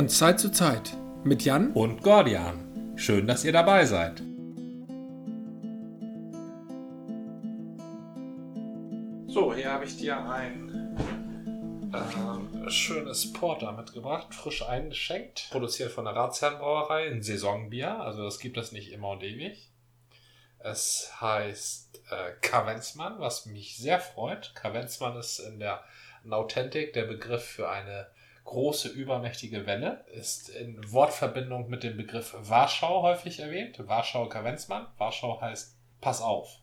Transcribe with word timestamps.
Von 0.00 0.08
Zeit 0.08 0.40
zu 0.40 0.50
Zeit 0.50 0.96
mit 1.24 1.42
Jan 1.42 1.72
und 1.72 2.02
Gordian. 2.02 2.96
Schön, 2.96 3.26
dass 3.26 3.44
ihr 3.44 3.52
dabei 3.52 3.84
seid. 3.84 4.22
So, 9.26 9.54
hier 9.54 9.70
habe 9.70 9.84
ich 9.84 9.98
dir 9.98 10.26
ein 10.26 10.96
äh, 11.92 12.70
schönes 12.70 13.30
Porter 13.34 13.72
mitgebracht, 13.72 14.34
frisch 14.34 14.66
eingeschenkt, 14.66 15.48
produziert 15.50 15.92
von 15.92 16.06
der 16.06 16.16
Ratsherrenbrauerei, 16.16 17.10
ein 17.10 17.22
Saisonbier, 17.22 18.00
also 18.00 18.24
das 18.24 18.38
gibt 18.38 18.56
es 18.56 18.72
nicht 18.72 18.92
immer 18.92 19.10
und 19.10 19.22
ewig. 19.22 19.68
Es 20.60 21.12
heißt 21.20 22.00
äh, 22.10 22.32
Kavenzmann, 22.40 23.18
was 23.18 23.44
mich 23.44 23.76
sehr 23.76 24.00
freut. 24.00 24.54
Kavenzmann 24.54 25.18
ist 25.18 25.40
in 25.40 25.58
der 25.58 25.84
Nautentik 26.24 26.94
der 26.94 27.04
Begriff 27.04 27.44
für 27.44 27.68
eine 27.68 28.06
große 28.44 28.88
übermächtige 28.88 29.66
Welle, 29.66 30.04
ist 30.12 30.48
in 30.48 30.80
Wortverbindung 30.92 31.68
mit 31.68 31.82
dem 31.82 31.96
Begriff 31.96 32.34
Warschau 32.38 33.02
häufig 33.02 33.40
erwähnt. 33.40 33.86
Warschau 33.86 34.28
Kavenzmann. 34.28 34.86
Warschau 34.98 35.40
heißt 35.40 35.76
Pass 36.00 36.22
auf. 36.22 36.58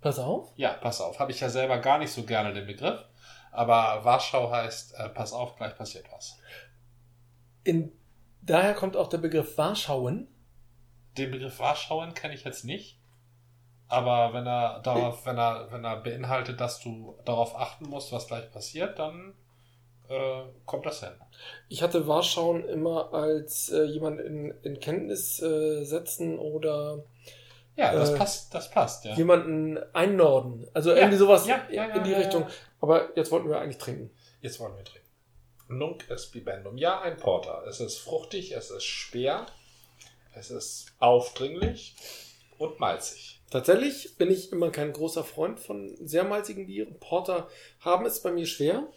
Pass 0.00 0.18
auf? 0.18 0.52
Ja, 0.56 0.74
pass 0.74 1.00
auf. 1.00 1.18
Habe 1.18 1.32
ich 1.32 1.40
ja 1.40 1.48
selber 1.48 1.78
gar 1.78 1.98
nicht 1.98 2.12
so 2.12 2.24
gerne 2.24 2.52
den 2.52 2.66
Begriff. 2.66 3.04
Aber 3.50 4.04
Warschau 4.04 4.50
heißt 4.50 4.94
äh, 4.94 5.08
Pass 5.08 5.32
auf, 5.32 5.56
gleich 5.56 5.76
passiert 5.76 6.06
was. 6.12 6.38
In, 7.64 7.92
daher 8.42 8.74
kommt 8.74 8.96
auch 8.96 9.08
der 9.08 9.18
Begriff 9.18 9.56
Warschauen. 9.58 10.28
Den 11.16 11.30
Begriff 11.30 11.58
Warschauen 11.58 12.14
kenne 12.14 12.34
ich 12.34 12.44
jetzt 12.44 12.64
nicht. 12.64 12.98
Aber 13.88 14.34
wenn 14.34 14.46
er 14.46 14.80
darauf, 14.80 15.24
wenn 15.24 15.38
er, 15.38 15.72
wenn 15.72 15.84
er 15.84 15.96
beinhaltet, 15.96 16.60
dass 16.60 16.78
du 16.80 17.18
darauf 17.24 17.56
achten 17.56 17.88
musst, 17.88 18.12
was 18.12 18.26
gleich 18.26 18.50
passiert, 18.52 18.98
dann 18.98 19.34
äh, 20.08 20.42
kommt 20.66 20.86
das 20.86 21.00
hin. 21.00 21.12
Ich 21.68 21.82
hatte 21.82 22.06
Warschauen 22.06 22.64
immer 22.68 23.12
als 23.12 23.70
äh, 23.70 23.84
jemand 23.84 24.20
in, 24.20 24.54
in 24.62 24.80
Kenntnis 24.80 25.40
äh, 25.40 25.84
setzen 25.84 26.38
oder 26.38 27.04
ja, 27.76 27.92
das 27.92 28.10
äh, 28.10 28.16
passt, 28.16 28.54
das 28.54 28.70
passt, 28.70 29.04
ja. 29.04 29.14
Jemanden 29.14 29.78
einnorden. 29.94 30.66
Also 30.74 30.90
ja. 30.90 30.96
irgendwie 30.96 31.18
sowas 31.18 31.46
ja, 31.46 31.66
ja, 31.70 31.84
in 31.86 32.04
die 32.04 32.12
Richtung. 32.12 32.46
Aber 32.80 33.16
jetzt 33.16 33.30
wollten 33.30 33.48
wir 33.48 33.60
eigentlich 33.60 33.78
trinken. 33.78 34.10
Jetzt 34.40 34.58
wollen 34.58 34.76
wir 34.76 34.84
trinken. 34.84 35.06
Nunc 35.68 36.10
est 36.10 36.32
bibendum. 36.32 36.76
Ja, 36.78 37.00
ein 37.00 37.16
Porter. 37.16 37.64
Es 37.68 37.80
ist 37.80 37.98
fruchtig, 37.98 38.52
es 38.52 38.70
ist 38.70 38.84
schwer, 38.84 39.46
es 40.34 40.50
ist 40.50 40.92
aufdringlich 40.98 41.94
und 42.56 42.80
malzig. 42.80 43.40
Tatsächlich 43.50 44.16
bin 44.16 44.30
ich 44.30 44.52
immer 44.52 44.70
kein 44.70 44.92
großer 44.92 45.24
Freund 45.24 45.60
von 45.60 45.94
sehr 46.04 46.24
malzigen 46.24 46.66
Bieren. 46.66 46.98
Porter 46.98 47.48
haben 47.80 48.04
es 48.06 48.22
bei 48.22 48.30
mir 48.30 48.46
schwer. 48.46 48.88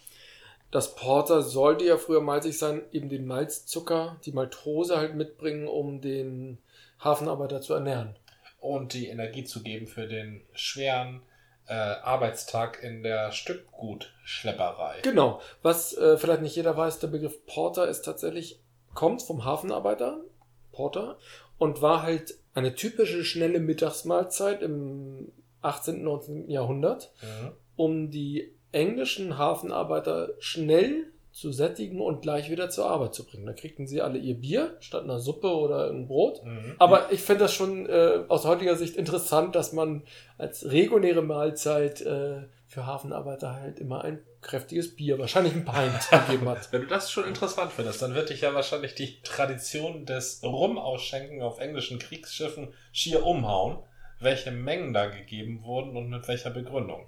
Das 0.72 0.96
Porter 0.96 1.42
sollte 1.42 1.86
ja 1.86 1.98
früher 1.98 2.22
malzig 2.22 2.58
sein, 2.58 2.82
eben 2.92 3.10
den 3.10 3.26
Malzzucker, 3.26 4.18
die 4.26 4.32
Maltose 4.32 4.98
halt 4.98 5.16
mitbringen, 5.16 5.68
um 5.68 6.00
den 6.00 6.60
Hafenarbeiter 7.00 7.62
zu 7.62 7.74
ernähren. 7.74 8.16
Und 8.60 8.94
die 8.94 9.08
Energie 9.08 9.44
zu 9.44 9.64
geben 9.64 9.88
für 9.88 10.08
den 10.08 10.42
schweren 10.54 11.22
äh, 11.68 11.74
Arbeitstag 11.74 12.82
in 12.84 13.04
der 13.04 13.32
Stückgutschlepperei. 13.32 15.00
Genau. 15.02 15.42
Was 15.62 15.96
äh, 15.98 16.18
vielleicht 16.18 16.42
nicht 16.42 16.56
jeder 16.56 16.78
weiß, 16.78 17.00
der 17.00 17.08
Begriff 17.08 17.46
Porter 17.46 17.88
ist 17.88 18.04
tatsächlich, 18.04 18.60
kommt 18.94 19.22
vom 19.22 19.44
Hafenarbeiter, 19.44 20.22
Porter, 20.72 21.18
und 21.58 21.82
war 21.82 22.02
halt 22.04 22.36
eine 22.54 22.76
typische 22.76 23.24
schnelle 23.24 23.60
Mittagsmahlzeit 23.60 24.62
im 24.62 25.32
18., 25.62 26.04
19. 26.04 26.50
Jahrhundert, 26.50 27.12
mhm. 27.22 27.52
um 27.76 28.12
die 28.12 28.54
englischen 28.72 29.38
Hafenarbeiter 29.38 30.30
schnell 30.40 31.08
zu 31.32 31.52
sättigen 31.52 32.02
und 32.02 32.22
gleich 32.22 32.50
wieder 32.50 32.70
zur 32.70 32.88
Arbeit 32.88 33.14
zu 33.14 33.26
bringen. 33.26 33.46
Da 33.46 33.54
kriegten 33.54 33.88
sie 33.88 34.02
alle 34.02 34.20
ihr 34.20 34.36
Bier 34.36 34.76
statt 34.82 35.04
einer 35.04 35.20
Suppe 35.20 35.48
oder 35.48 35.90
ein 35.90 36.08
Brot. 36.08 36.44
Mhm. 36.44 36.76
Aber 36.78 37.12
ich 37.12 37.22
finde 37.22 37.44
das 37.44 37.54
schon 37.54 37.88
äh, 37.88 38.24
aus 38.28 38.46
heutiger 38.46 38.76
Sicht 38.76 38.98
interessant, 38.98 39.56
dass 39.56 39.72
man 39.72 40.04
als 40.38 40.70
reguläre 40.70 41.22
Mahlzeit 41.22 42.02
äh, 42.02 42.42
für 42.68 42.86
Hafenarbeiter 42.86 43.56
halt 43.56 43.80
immer 43.80 44.04
ein 44.04 44.20
kräftiges 44.42 44.96
Bier, 44.96 45.20
wahrscheinlich 45.20 45.54
ein 45.54 45.66
Pint 45.66 46.10
gegeben 46.28 46.50
hat. 46.50 46.72
Wenn 46.72 46.82
du 46.82 46.88
das 46.88 47.12
schon 47.12 47.26
interessant 47.26 47.72
findest, 47.72 48.02
dann 48.02 48.14
wird 48.14 48.30
dich 48.30 48.42
ja 48.42 48.54
wahrscheinlich 48.54 48.96
die 48.96 49.22
Tradition 49.24 50.06
des 50.06 50.42
Rumausschenken 50.44 51.42
auf 51.42 51.60
englischen 51.60 52.00
Kriegsschiffen 52.00 52.74
schier 52.92 53.26
umhauen, 53.26 53.78
welche 54.20 54.52
Mengen 54.52 54.94
da 54.94 55.08
gegeben 55.08 55.64
wurden 55.64 55.96
und 55.96 56.10
mit 56.10 56.28
welcher 56.28 56.50
Begründung. 56.50 57.06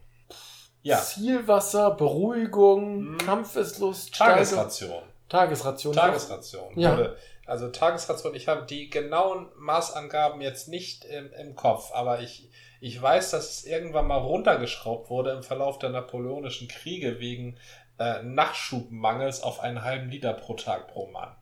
Ja. 0.83 0.99
Zielwasser, 1.01 1.91
Beruhigung, 1.91 2.97
hm. 2.97 3.17
Kampfeslust, 3.17 4.13
Tagesration. 4.13 5.01
Tagesration. 5.29 5.93
Tagesration. 5.93 6.79
Ja. 6.79 7.13
Also 7.45 7.69
Tagesration, 7.69 8.35
ich 8.35 8.47
habe 8.47 8.65
die 8.65 8.89
genauen 8.89 9.47
Maßangaben 9.57 10.39
jetzt 10.41 10.67
nicht 10.67 11.03
im, 11.05 11.31
im 11.33 11.55
Kopf, 11.55 11.91
aber 11.93 12.21
ich, 12.21 12.49
ich 12.79 13.01
weiß, 13.01 13.31
dass 13.31 13.49
es 13.49 13.65
irgendwann 13.65 14.07
mal 14.07 14.17
runtergeschraubt 14.17 15.09
wurde 15.09 15.31
im 15.31 15.43
Verlauf 15.43 15.79
der 15.79 15.89
napoleonischen 15.89 16.67
Kriege 16.67 17.19
wegen 17.19 17.57
äh, 17.99 18.21
Nachschubmangels 18.23 19.41
auf 19.41 19.59
einen 19.59 19.83
halben 19.83 20.09
Liter 20.09 20.33
pro 20.33 20.53
Tag 20.53 20.87
pro 20.87 21.07
Mann. 21.07 21.35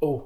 Oh. 0.00 0.22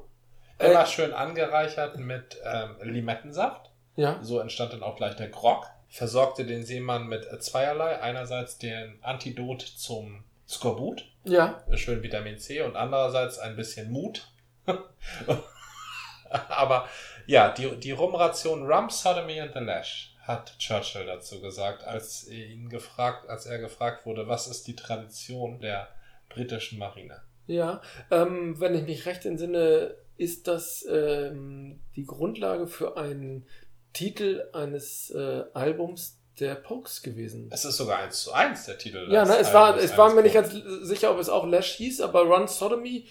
Immer 0.59 0.83
äh, 0.83 0.87
schön 0.87 1.13
angereichert 1.13 1.99
mit 1.99 2.39
ähm, 2.45 2.77
Limettensaft. 2.83 3.71
Ja. 3.97 4.19
So 4.23 4.39
entstand 4.39 4.73
dann 4.73 4.83
auch 4.83 4.97
gleich 4.97 5.17
der 5.17 5.29
Grog. 5.29 5.67
Versorgte 5.93 6.47
den 6.47 6.65
Seemann 6.65 7.07
mit 7.07 7.27
zweierlei. 7.43 8.01
Einerseits 8.01 8.57
den 8.57 8.99
Antidot 9.03 9.61
zum 9.61 10.25
Skorbut. 10.49 11.05
Ja. 11.25 11.63
Schön 11.75 12.03
Vitamin 12.03 12.39
C 12.39 12.63
und 12.63 12.77
andererseits 12.77 13.39
ein 13.39 13.57
bisschen 13.57 13.93
Mut. 13.93 14.27
Aber 16.31 16.89
ja, 17.27 17.51
die, 17.51 17.77
die 17.77 17.91
Rumration 17.91 18.67
Rum, 18.67 18.89
Sodomy 18.89 19.39
and 19.39 19.53
the 19.53 19.61
Lash 19.61 20.17
hat 20.23 20.59
Churchill 20.59 21.05
dazu 21.05 21.43
gesagt, 21.43 21.85
als 21.85 22.27
ihn 22.27 22.71
gefragt, 22.71 23.29
als 23.29 23.45
er 23.45 23.59
gefragt 23.59 24.07
wurde, 24.07 24.27
was 24.27 24.47
ist 24.47 24.67
die 24.69 24.77
Tradition 24.77 25.61
der 25.61 25.89
britischen 26.31 26.79
Marine? 26.79 27.21
Ja, 27.47 27.83
ähm, 28.11 28.59
wenn 28.59 28.75
ich 28.75 28.85
mich 28.85 29.05
recht 29.05 29.27
entsinne, 29.27 29.95
ist 30.17 30.49
das 30.49 30.87
ähm, 30.89 31.81
die 31.97 32.07
Grundlage 32.07 32.67
für 32.67 32.97
einen 32.97 33.47
Titel 33.93 34.49
eines 34.53 35.11
äh, 35.11 35.45
Albums 35.55 36.19
der 36.41 36.55
Pokes 36.55 37.03
gewesen. 37.03 37.49
Es 37.53 37.65
ist 37.65 37.77
sogar 37.77 37.99
eins 37.99 38.23
zu 38.23 38.33
eins 38.33 38.65
der 38.65 38.79
Titel. 38.79 39.09
Ja, 39.11 39.25
ne, 39.25 39.37
es 39.37 39.53
war, 39.53 39.77
es 39.77 39.97
war 39.97 40.13
mir 40.15 40.23
nicht 40.23 40.35
ganz 40.35 40.53
sicher, 40.83 41.11
ob 41.11 41.19
es 41.19 41.29
auch 41.29 41.47
Lash 41.47 41.73
hieß, 41.73 42.01
aber 42.01 42.23
Run 42.23 42.49
Sodomy 42.49 43.07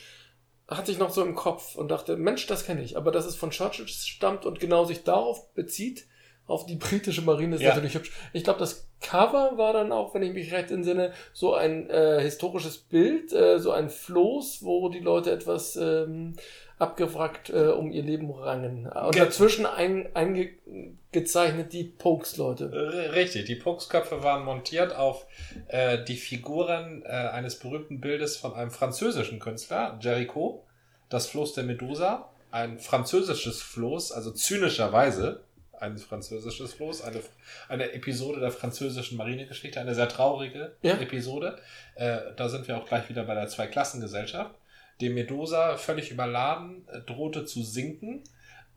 hatte 0.68 0.92
ich 0.92 0.97
noch 0.97 1.12
so 1.12 1.22
im 1.22 1.36
Kopf 1.36 1.75
und 1.75 1.90
dachte, 1.90 2.18
Mensch, 2.18 2.47
das 2.47 2.66
kenne 2.66 2.81
ich. 2.81 2.97
Aber 2.97 3.12
dass 3.12 3.25
es 3.25 3.36
von 3.36 3.52
Churchill 3.52 3.88
stammt 3.88 4.46
und 4.46 4.59
genau 4.59 4.86
sich 4.86 5.03
darauf 5.03 5.53
bezieht, 5.53 6.08
auf 6.47 6.66
die 6.66 6.75
britische 6.75 7.22
Marine 7.22 7.56
ist 7.56 7.62
ja. 7.62 7.69
natürlich 7.69 7.96
hübsch. 7.96 8.12
Ich 8.34 8.44
glaube, 8.44 8.59
das 8.59 8.88
Cover 9.00 9.58
war 9.58 9.74
dann 9.74 9.92
auch, 9.92 10.13
wenn 10.13 10.24
ich 10.24 10.34
mich 10.34 10.52
recht 10.52 10.72
entsinne, 10.72 11.13
so 11.34 11.53
ein 11.53 11.90
äh, 11.90 12.22
historisches 12.22 12.78
Bild, 12.78 13.31
äh, 13.34 13.59
so 13.59 13.72
ein 13.72 13.90
Floß, 13.90 14.63
wo 14.63 14.90
die 14.90 15.00
Leute 15.00 15.31
etwas 15.31 15.75
ähm, 15.75 16.36
abgewrackt 16.81 17.52
äh, 17.52 17.68
um 17.68 17.92
ihr 17.92 18.02
Leben 18.02 18.31
rangen. 18.31 18.88
Und 18.88 19.12
Ge 19.12 19.24
dazwischen 19.24 19.66
eingezeichnet 19.66 21.66
ein 21.66 21.69
die 21.69 21.84
Pokes-Leute. 21.84 23.12
Richtig, 23.14 23.46
die 23.46 23.56
Pokes-Köpfe 23.56 24.24
waren 24.24 24.44
montiert 24.44 24.96
auf 24.96 25.28
äh, 25.68 26.03
die 26.03 26.18
Figuren 26.18 27.03
äh, 27.06 27.09
eines 27.09 27.59
berühmten 27.59 28.02
Bildes 28.02 28.38
von 28.38 28.53
einem 28.53 28.72
französischen 28.72 29.40
Künstler, 29.40 30.00
Jericho, 30.02 30.66
das 31.09 31.28
Floß 31.28 31.53
der 31.53 31.66
Medusa, 31.66 32.30
ein 32.50 32.80
französisches 32.80 33.62
Floß, 33.62 34.12
also 34.12 34.31
zynischerweise 34.31 35.44
ein 35.80 35.98
französisches 35.98 36.74
Floß, 36.74 37.04
eine, 37.04 37.22
eine 37.68 37.94
Episode 37.94 38.39
der 38.39 38.51
französischen 38.51 39.18
Marinegeschichte, 39.18 39.80
eine 39.80 39.95
sehr 39.95 40.10
traurige 40.10 40.74
ja. 40.81 40.98
Episode. 40.98 41.57
Äh, 41.95 42.18
da 42.36 42.50
sind 42.50 42.68
wir 42.68 42.77
auch 42.77 42.86
gleich 42.86 43.10
wieder 43.10 43.24
bei 43.24 43.34
der 43.34 43.48
Zweiklassengesellschaft. 43.48 44.54
Die 45.01 45.09
Medusa, 45.09 45.77
völlig 45.77 46.12
überladen, 46.12 46.88
äh, 46.92 47.01
drohte 47.01 47.45
zu 47.45 47.63
sinken 47.63 48.24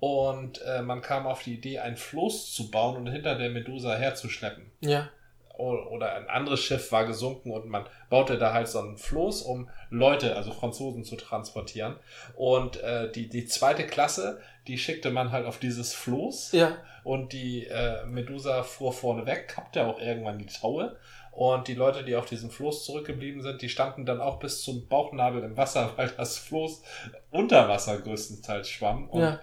und 0.01 0.61
äh, 0.63 0.83
man 0.83 1.01
kam 1.01 1.27
auf 1.27 1.43
die 1.43 1.55
Idee, 1.55 1.79
ein 1.79 1.97
Floß 1.97 2.53
zu 2.53 2.71
bauen 2.71 2.97
und 2.97 3.07
hinter 3.07 3.37
der 3.37 3.51
Medusa 3.51 3.95
herzuschleppen. 3.95 4.71
Ja 4.81 5.09
oder 5.57 6.15
ein 6.15 6.29
anderes 6.29 6.61
Schiff 6.61 6.91
war 6.91 7.07
gesunken 7.07 7.53
und 7.53 7.67
man 7.67 7.85
baute 8.11 8.39
da 8.39 8.53
halt 8.53 8.69
so 8.69 8.81
einen 8.81 8.97
Floß, 8.97 9.43
um 9.43 9.69
Leute, 9.89 10.37
also 10.37 10.53
Franzosen, 10.53 11.05
zu 11.05 11.17
transportieren. 11.17 11.97
Und 12.35 12.81
äh, 12.83 13.11
die, 13.13 13.29
die 13.29 13.47
zweite 13.47 13.87
Klasse, 13.87 14.41
die 14.67 14.79
schickte 14.79 15.11
man 15.11 15.31
halt 15.31 15.47
auf 15.47 15.59
dieses 15.59 15.95
Floß. 15.95 16.53
Ja. 16.53 16.77
Und 17.05 17.33
die 17.33 17.67
äh, 17.67 18.05
Medusa 18.07 18.63
fuhr 18.63 18.93
vorne 18.93 19.27
weg, 19.27 19.49
kappte 19.49 19.87
auch 19.87 20.01
irgendwann 20.01 20.39
die 20.39 20.47
Taue. 20.47 20.97
Und 21.35 21.67
die 21.67 21.75
Leute, 21.75 22.05
die 22.05 22.15
auf 22.15 22.27
diesem 22.27 22.49
Floß 22.49 22.85
zurückgeblieben 22.85 23.43
sind, 23.43 23.61
die 23.61 23.69
standen 23.69 24.07
dann 24.07 24.21
auch 24.21 24.39
bis 24.39 24.63
zum 24.63 24.87
Bauchnabel 24.87 25.43
im 25.43 25.57
Wasser, 25.57 25.93
weil 25.97 26.09
das 26.11 26.39
Floß 26.39 26.83
unter 27.31 27.69
Wasser 27.69 27.99
größtenteils 27.99 28.69
schwamm. 28.69 29.09
Und 29.11 29.23
ja. 29.23 29.41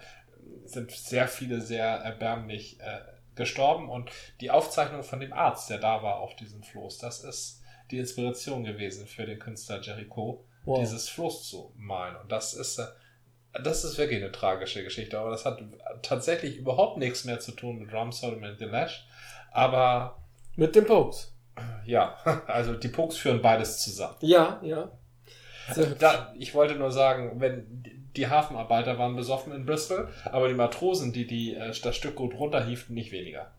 sind 0.66 0.92
sehr 0.92 1.28
viele 1.28 1.60
sehr 1.60 1.86
erbärmlich 1.86 2.80
äh, 2.80 3.00
gestorben 3.36 3.90
und 3.90 4.10
die 4.40 4.52
Aufzeichnung 4.52 5.04
von 5.04 5.20
dem 5.20 5.34
Arzt, 5.34 5.70
der 5.70 5.80
da 5.80 6.04
war 6.04 6.20
auf 6.20 6.36
diesem 6.36 6.64
Floß, 6.64 6.98
das 7.00 7.24
ist 7.24 7.62
die 7.90 7.98
Inspiration 7.98 8.64
gewesen 8.64 9.06
für 9.06 9.26
den 9.26 9.40
Künstler 9.40 9.82
Jericho, 9.82 10.46
wow. 10.64 10.80
dieses 10.80 11.10
Floß 11.10 11.50
zu 11.50 11.74
malen. 11.76 12.16
Und 12.16 12.32
das 12.32 12.54
ist, 12.54 12.80
äh, 12.80 12.86
das 13.62 13.84
ist 13.84 13.98
wirklich 13.98 14.22
eine 14.22 14.32
tragische 14.32 14.84
Geschichte. 14.84 15.20
Aber 15.20 15.30
das 15.30 15.46
hat 15.46 15.62
tatsächlich 16.02 16.58
überhaupt 16.58 16.98
nichts 16.98 17.26
mehr 17.26 17.40
zu 17.40 17.52
tun 17.52 17.80
mit 17.80 17.94
Rum, 17.94 18.14
Sodom 18.14 18.44
and 18.44 18.60
the 18.60 18.66
Lash. 18.66 19.06
Aber. 19.52 20.24
Mit 20.56 20.76
den 20.76 20.86
Pokes. 20.86 21.36
Ja, 21.86 22.16
also 22.48 22.74
die 22.74 22.88
Pokes 22.88 23.18
führen 23.18 23.42
beides 23.42 23.82
zusammen. 23.82 24.16
Ja, 24.22 24.60
ja. 24.64 24.92
Da, 26.00 26.34
ich 26.38 26.54
wollte 26.54 26.76
nur 26.76 26.92
sagen, 26.92 27.40
wenn 27.40 27.84
die 28.16 28.28
Hafenarbeiter 28.28 28.98
waren 28.98 29.16
besoffen 29.16 29.54
in 29.54 29.66
Bristol, 29.66 30.10
aber 30.26 30.48
die 30.48 30.54
Matrosen, 30.54 31.14
die, 31.14 31.26
die 31.26 31.56
äh, 31.56 31.74
das 31.82 31.96
Stück 31.96 32.16
gut 32.16 32.34
runterhieften, 32.34 32.94
nicht 32.94 33.12
weniger. 33.12 33.52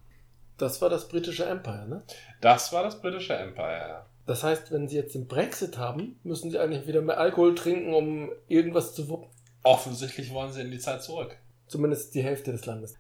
Das 0.59 0.83
war 0.83 0.91
das 0.91 1.09
britische 1.09 1.45
Empire, 1.45 1.87
ne? 1.89 2.03
Das 2.41 2.73
war 2.73 2.83
das 2.83 3.01
britische 3.01 3.35
Empire, 3.35 3.89
ja. 3.89 4.07
Das 4.27 4.45
heißt, 4.45 4.71
wenn 4.71 4.89
sie 4.89 4.97
jetzt 4.97 5.15
den 5.15 5.27
Brexit 5.27 5.79
haben, 5.79 6.21
müssen 6.23 6.51
sie 6.51 6.59
eigentlich 6.59 6.87
wieder 6.87 7.03
mehr 7.03 7.19
Alkohol 7.19 7.55
trinken, 7.55 7.93
um 7.95 8.31
irgendwas 8.47 8.95
zu 8.95 9.09
wuppen. 9.09 9.29
Offensichtlich 9.65 10.33
wollen 10.33 10.53
sie 10.53 10.61
in 10.61 10.71
die 10.71 10.79
Zeit 10.79 11.03
zurück. 11.03 11.37
Zumindest 11.67 12.15
die 12.15 12.23
Hälfte 12.23 12.53
des 12.53 12.67
Landes. 12.67 12.95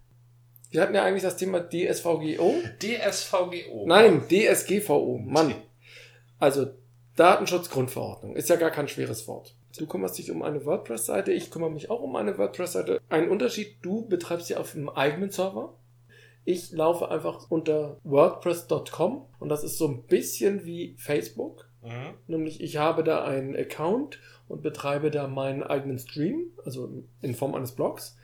Wir 0.72 0.80
hatten 0.80 0.94
ja 0.94 1.04
eigentlich 1.04 1.22
das 1.22 1.36
Thema 1.36 1.60
DSVGO. 1.60 2.54
DSVGO. 2.80 3.84
Nein, 3.86 4.22
DSGVO. 4.26 5.18
Mann. 5.18 5.54
Also 6.38 6.68
Datenschutzgrundverordnung. 7.16 8.34
Ist 8.36 8.48
ja 8.48 8.56
gar 8.56 8.70
kein 8.70 8.88
schweres 8.88 9.28
Wort. 9.28 9.54
Du 9.78 9.86
kümmerst 9.86 10.16
dich 10.16 10.30
um 10.30 10.42
eine 10.42 10.64
WordPress-Seite, 10.64 11.32
ich 11.32 11.50
kümmere 11.50 11.70
mich 11.70 11.90
auch 11.90 12.00
um 12.00 12.16
eine 12.16 12.38
WordPress-Seite. 12.38 13.00
Ein 13.10 13.28
Unterschied, 13.28 13.76
du 13.82 14.06
betreibst 14.08 14.46
sie 14.46 14.56
auf 14.56 14.74
einem 14.74 14.88
eigenen 14.88 15.30
Server. 15.30 15.74
Ich 16.44 16.72
laufe 16.72 17.10
einfach 17.10 17.50
unter 17.50 17.98
WordPress.com 18.04 19.26
und 19.40 19.48
das 19.50 19.64
ist 19.64 19.76
so 19.76 19.86
ein 19.88 20.04
bisschen 20.04 20.64
wie 20.64 20.94
Facebook. 20.98 21.68
Mhm. 21.82 22.14
Nämlich 22.26 22.62
ich 22.62 22.78
habe 22.78 23.04
da 23.04 23.24
einen 23.24 23.54
Account 23.54 24.18
und 24.48 24.62
betreibe 24.62 25.10
da 25.10 25.28
meinen 25.28 25.62
eigenen 25.62 25.98
Stream, 25.98 26.50
also 26.64 27.04
in 27.20 27.34
Form 27.34 27.54
eines 27.54 27.72
Blogs. 27.72 28.16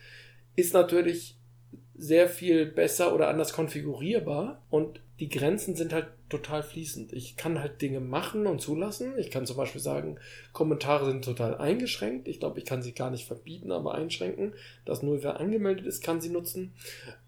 Ist 0.56 0.72
natürlich 0.74 1.37
sehr 1.98 2.28
viel 2.28 2.66
besser 2.66 3.14
oder 3.14 3.28
anders 3.28 3.52
konfigurierbar 3.52 4.62
und 4.70 5.00
die 5.20 5.28
Grenzen 5.28 5.74
sind 5.74 5.92
halt 5.92 6.06
total 6.28 6.62
fließend. 6.62 7.12
Ich 7.12 7.36
kann 7.36 7.58
halt 7.58 7.82
Dinge 7.82 8.00
machen 8.00 8.46
und 8.46 8.60
zulassen. 8.60 9.18
Ich 9.18 9.30
kann 9.30 9.46
zum 9.46 9.56
Beispiel 9.56 9.80
sagen, 9.80 10.18
Kommentare 10.52 11.06
sind 11.06 11.24
total 11.24 11.56
eingeschränkt. 11.56 12.28
Ich 12.28 12.38
glaube, 12.38 12.58
ich 12.60 12.64
kann 12.64 12.82
sie 12.82 12.92
gar 12.92 13.10
nicht 13.10 13.26
verbieten, 13.26 13.72
aber 13.72 13.94
einschränken, 13.94 14.54
dass 14.84 15.02
nur 15.02 15.22
wer 15.22 15.40
angemeldet 15.40 15.86
ist, 15.86 16.04
kann 16.04 16.20
sie 16.20 16.28
nutzen. 16.28 16.72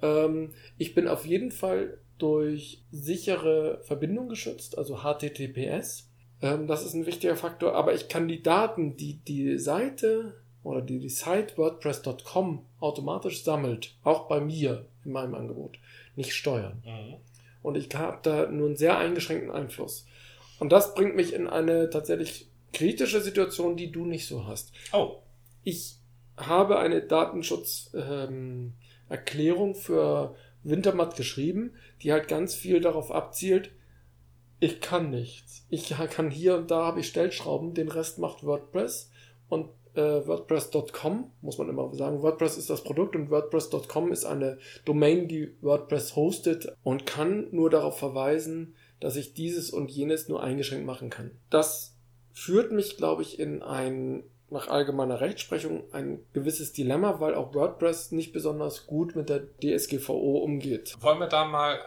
Ähm, 0.02 0.50
ich 0.78 0.94
bin 0.94 1.08
auf 1.08 1.26
jeden 1.26 1.50
Fall 1.50 1.98
durch 2.18 2.84
sichere 2.92 3.80
Verbindung 3.82 4.28
geschützt, 4.28 4.78
also 4.78 4.98
HTTPS. 4.98 6.08
Ähm, 6.42 6.66
das 6.68 6.84
ist 6.84 6.94
ein 6.94 7.06
wichtiger 7.06 7.36
Faktor, 7.36 7.74
aber 7.74 7.94
ich 7.94 8.08
kann 8.08 8.28
die 8.28 8.42
Daten, 8.42 8.96
die 8.96 9.14
die 9.14 9.58
Seite 9.58 10.34
oder 10.62 10.82
die 10.82 10.98
die 10.98 11.08
Site 11.08 11.56
WordPress.com 11.56 12.64
automatisch 12.80 13.42
sammelt, 13.42 13.96
auch 14.04 14.28
bei 14.28 14.40
mir 14.40 14.86
in 15.04 15.12
meinem 15.12 15.34
Angebot, 15.34 15.78
nicht 16.16 16.34
steuern. 16.34 16.82
Mhm. 16.84 17.16
Und 17.62 17.76
ich 17.76 17.94
habe 17.94 18.18
da 18.22 18.46
nur 18.46 18.66
einen 18.68 18.76
sehr 18.76 18.98
eingeschränkten 18.98 19.50
Einfluss. 19.50 20.06
Und 20.58 20.72
das 20.72 20.94
bringt 20.94 21.16
mich 21.16 21.32
in 21.32 21.46
eine 21.46 21.90
tatsächlich 21.90 22.48
kritische 22.72 23.20
Situation, 23.20 23.76
die 23.76 23.90
du 23.90 24.04
nicht 24.04 24.26
so 24.26 24.46
hast. 24.46 24.72
Oh. 24.92 25.16
Ich 25.62 25.96
habe 26.36 26.78
eine 26.78 27.02
Datenschutzerklärung 27.02 28.74
ähm, 29.70 29.74
für 29.74 30.36
Wintermatt 30.62 31.16
geschrieben, 31.16 31.74
die 32.02 32.12
halt 32.12 32.28
ganz 32.28 32.54
viel 32.54 32.80
darauf 32.80 33.10
abzielt, 33.10 33.72
ich 34.62 34.80
kann 34.80 35.10
nichts. 35.10 35.64
Ich 35.70 35.88
kann 35.88 36.30
hier 36.30 36.56
und 36.56 36.70
da 36.70 36.84
habe 36.84 37.00
ich 37.00 37.08
Stellschrauben, 37.08 37.72
den 37.72 37.88
Rest 37.88 38.18
macht 38.18 38.44
WordPress 38.44 39.10
und 39.48 39.70
äh, 39.94 40.26
WordPress.com, 40.26 41.30
muss 41.42 41.58
man 41.58 41.68
immer 41.68 41.92
sagen. 41.94 42.22
WordPress 42.22 42.56
ist 42.56 42.70
das 42.70 42.82
Produkt 42.82 43.16
und 43.16 43.30
WordPress.com 43.30 44.12
ist 44.12 44.24
eine 44.24 44.58
Domain, 44.84 45.28
die 45.28 45.54
WordPress 45.60 46.16
hostet 46.16 46.72
und 46.82 47.06
kann 47.06 47.48
nur 47.50 47.70
darauf 47.70 47.98
verweisen, 47.98 48.74
dass 49.00 49.16
ich 49.16 49.34
dieses 49.34 49.70
und 49.70 49.90
jenes 49.90 50.28
nur 50.28 50.42
eingeschränkt 50.42 50.86
machen 50.86 51.10
kann. 51.10 51.30
Das 51.48 51.96
führt 52.32 52.72
mich, 52.72 52.96
glaube 52.96 53.22
ich, 53.22 53.38
in 53.38 53.62
ein 53.62 54.24
nach 54.50 54.68
allgemeiner 54.68 55.20
Rechtsprechung 55.20 55.84
ein 55.92 56.24
gewisses 56.32 56.72
Dilemma, 56.72 57.20
weil 57.20 57.36
auch 57.36 57.54
WordPress 57.54 58.10
nicht 58.10 58.32
besonders 58.32 58.86
gut 58.86 59.14
mit 59.14 59.28
der 59.28 59.42
DSGVO 59.62 60.38
umgeht. 60.38 60.96
Wollen 61.00 61.20
wir 61.20 61.28
da 61.28 61.44
mal 61.44 61.78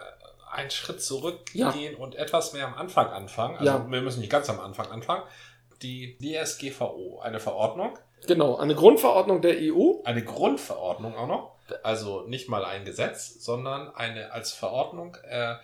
einen 0.50 0.70
Schritt 0.70 1.02
zurückgehen 1.02 1.92
ja. 1.92 1.98
und 1.98 2.14
etwas 2.14 2.54
mehr 2.54 2.66
am 2.66 2.74
Anfang 2.74 3.08
anfangen? 3.08 3.56
Also 3.56 3.66
ja. 3.70 3.86
wir 3.90 4.00
müssen 4.00 4.20
nicht 4.20 4.30
ganz 4.30 4.48
am 4.48 4.60
Anfang 4.60 4.86
anfangen 4.86 5.24
die 5.84 6.18
DSGVO, 6.18 7.20
eine 7.20 7.38
Verordnung. 7.38 7.98
Genau, 8.26 8.56
eine 8.56 8.74
Grundverordnung 8.74 9.42
der 9.42 9.56
EU. 9.60 10.02
Eine 10.04 10.24
Grundverordnung 10.24 11.14
auch 11.14 11.28
noch. 11.28 11.52
Also 11.82 12.22
nicht 12.26 12.48
mal 12.48 12.64
ein 12.64 12.84
Gesetz, 12.84 13.44
sondern 13.44 13.94
eine 13.94 14.32
als 14.32 14.52
Verordnung. 14.52 15.16
Äh, 15.28 15.56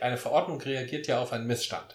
eine 0.00 0.16
Verordnung 0.16 0.60
reagiert 0.60 1.06
ja 1.06 1.20
auf 1.20 1.32
einen 1.32 1.46
Missstand. 1.46 1.94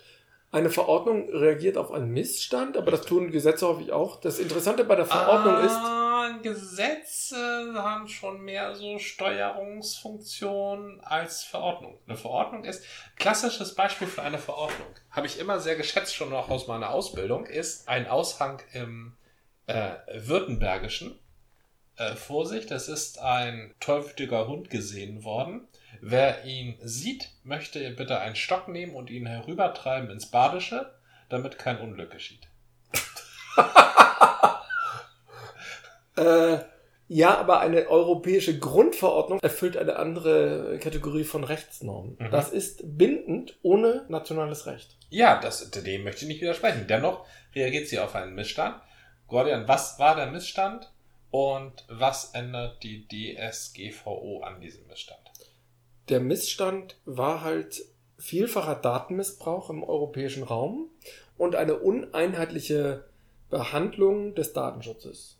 Eine 0.51 0.69
Verordnung 0.69 1.29
reagiert 1.29 1.77
auf 1.77 1.91
einen 1.91 2.11
Missstand, 2.11 2.75
aber 2.75 2.91
das 2.91 3.03
tun 3.03 3.31
Gesetze 3.31 3.67
häufig 3.67 3.93
auch. 3.93 4.19
Das 4.19 4.37
Interessante 4.37 4.83
bei 4.83 4.95
der 4.95 5.05
Verordnung 5.05 5.55
ah, 5.55 5.65
ist. 5.65 6.10
Gesetze 6.41 7.73
haben 7.75 8.07
schon 8.07 8.41
mehr 8.41 8.75
so 8.75 8.99
Steuerungsfunktion 8.99 11.01
als 11.01 11.43
Verordnung. 11.43 11.99
Eine 12.07 12.17
Verordnung 12.17 12.63
ist, 12.63 12.83
klassisches 13.17 13.75
Beispiel 13.75 14.07
für 14.07 14.21
eine 14.21 14.39
Verordnung, 14.39 14.87
habe 15.11 15.27
ich 15.27 15.39
immer 15.39 15.59
sehr 15.59 15.75
geschätzt, 15.75 16.15
schon 16.15 16.29
noch 16.29 16.49
aus 16.49 16.67
meiner 16.67 16.89
Ausbildung, 16.89 17.45
ist 17.45 17.87
ein 17.87 18.07
Aushang 18.07 18.61
im 18.73 19.15
äh, 19.67 19.91
Württembergischen. 20.13 21.19
Äh, 21.97 22.15
Vorsicht, 22.15 22.71
es 22.71 22.87
ist 22.87 23.19
ein 23.19 23.75
tollwütiger 23.79 24.47
Hund 24.47 24.69
gesehen 24.69 25.23
worden 25.23 25.67
Wer 26.03 26.45
ihn 26.45 26.79
sieht, 26.81 27.29
möchte 27.43 27.91
bitte 27.91 28.19
einen 28.19 28.35
Stock 28.35 28.67
nehmen 28.67 28.95
und 28.95 29.11
ihn 29.11 29.27
herübertreiben 29.27 30.09
ins 30.09 30.31
Badische, 30.31 30.95
damit 31.29 31.59
kein 31.59 31.79
Unglück 31.79 32.09
geschieht. 32.09 32.47
äh, 36.21 36.65
ja, 37.07 37.37
aber 37.37 37.59
eine 37.59 37.87
europäische 37.87 38.57
Grundverordnung 38.57 39.39
erfüllt 39.41 39.75
eine 39.75 39.97
andere 39.97 40.79
Kategorie 40.79 41.25
von 41.25 41.43
Rechtsnormen. 41.43 42.15
Mhm. 42.19 42.31
Das 42.31 42.49
ist 42.49 42.97
bindend 42.97 43.57
ohne 43.63 44.05
nationales 44.07 44.65
Recht. 44.65 44.97
Ja, 45.09 45.39
das, 45.41 45.71
dem 45.71 46.03
möchte 46.03 46.21
ich 46.21 46.29
nicht 46.29 46.41
widersprechen. 46.41 46.85
Dennoch 46.87 47.25
reagiert 47.53 47.87
sie 47.87 47.99
auf 47.99 48.15
einen 48.15 48.33
Missstand. 48.33 48.75
Gordian, 49.27 49.67
was 49.67 49.99
war 49.99 50.15
der 50.15 50.27
Missstand 50.27 50.91
und 51.31 51.85
was 51.89 52.31
ändert 52.33 52.81
die 52.83 53.07
DSGVO 53.07 54.41
an 54.43 54.61
diesem 54.61 54.87
Missstand? 54.87 55.21
der 56.11 56.19
Missstand 56.19 56.97
war 57.05 57.41
halt 57.41 57.85
vielfacher 58.17 58.75
Datenmissbrauch 58.75 59.69
im 59.69 59.83
europäischen 59.83 60.43
Raum 60.43 60.89
und 61.37 61.55
eine 61.55 61.79
uneinheitliche 61.79 63.05
Behandlung 63.49 64.35
des 64.35 64.53
Datenschutzes. 64.53 65.37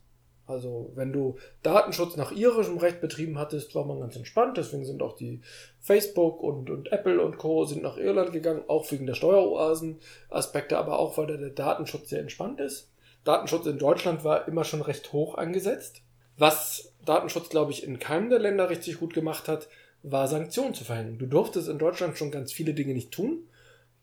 Also 0.51 0.91
wenn 0.96 1.12
du 1.12 1.38
Datenschutz 1.63 2.15
nach 2.17 2.31
irischem 2.31 2.77
Recht 2.77 3.01
betrieben 3.01 3.39
hattest, 3.39 3.74
war 3.74 3.86
man 3.86 4.00
ganz 4.00 4.15
entspannt. 4.15 4.58
Deswegen 4.58 4.86
sind 4.86 5.01
auch 5.01 5.15
die 5.15 5.41
Facebook 5.79 6.43
und, 6.43 6.70
und 6.70 6.91
Apple 6.91 7.22
und 7.22 7.38
Co. 7.38 7.65
sind 7.65 7.81
nach 7.81 7.98
Irland 7.98 8.31
gegangen, 8.31 8.63
auch 8.67 8.91
wegen 8.91 9.08
der 9.08 9.15
Steueroasen-Aspekte, 9.15 10.77
aber 10.77 11.00
auch 11.00 11.17
weil 11.17 11.27
der 11.27 11.50
Datenschutz 11.50 12.10
sehr 12.10 12.20
entspannt 12.20 12.60
ist. 12.60 12.89
Datenschutz 13.24 13.65
in 13.65 13.79
Deutschland 13.79 14.24
war 14.24 14.48
immer 14.48 14.63
schon 14.63 14.81
recht 14.81 15.13
hoch 15.13 15.36
angesetzt. 15.36 16.01
Was 16.38 16.93
Datenschutz, 17.05 17.50
glaube 17.50 17.72
ich, 17.72 17.84
in 17.84 18.00
keinem 18.00 18.29
der 18.29 18.39
Länder 18.39 18.70
richtig 18.70 19.00
gut 19.00 19.13
gemacht 19.13 19.48
hat, 19.48 19.67
war 20.03 20.27
Sanktionen 20.27 20.74
zu 20.74 20.84
verhängen. 20.84 21.20
Du 21.20 21.27
durftest 21.27 21.67
in 21.67 21.77
Deutschland 21.77 22.17
schon 22.17 22.31
ganz 22.31 22.51
viele 22.51 22.74
Dinge 22.74 22.93
nicht 22.93 23.12
tun, 23.12 23.48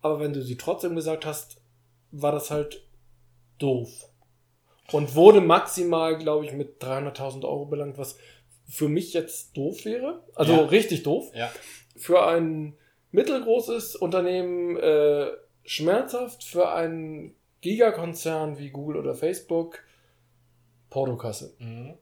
aber 0.00 0.20
wenn 0.20 0.32
du 0.32 0.42
sie 0.42 0.56
trotzdem 0.56 0.94
gesagt 0.94 1.26
hast, 1.26 1.60
war 2.12 2.32
das 2.32 2.50
halt 2.50 2.84
doof. 3.58 4.07
Und 4.92 5.14
wurde 5.14 5.40
maximal, 5.40 6.16
glaube 6.16 6.46
ich, 6.46 6.52
mit 6.52 6.82
300.000 6.82 7.44
Euro 7.44 7.66
belangt, 7.66 7.98
was 7.98 8.18
für 8.66 8.88
mich 8.88 9.12
jetzt 9.12 9.56
doof 9.56 9.84
wäre. 9.84 10.22
Also 10.34 10.52
ja. 10.52 10.64
richtig 10.64 11.02
doof. 11.02 11.30
Ja. 11.34 11.50
Für 11.96 12.26
ein 12.26 12.74
mittelgroßes 13.10 13.96
Unternehmen 13.96 14.76
äh, 14.76 15.28
schmerzhaft, 15.64 16.44
für 16.44 16.70
einen 16.72 17.34
Gigakonzern 17.60 18.58
wie 18.58 18.70
Google 18.70 18.96
oder 18.96 19.14
Facebook 19.14 19.80
Portokasse. 20.90 21.54
Mhm 21.58 21.98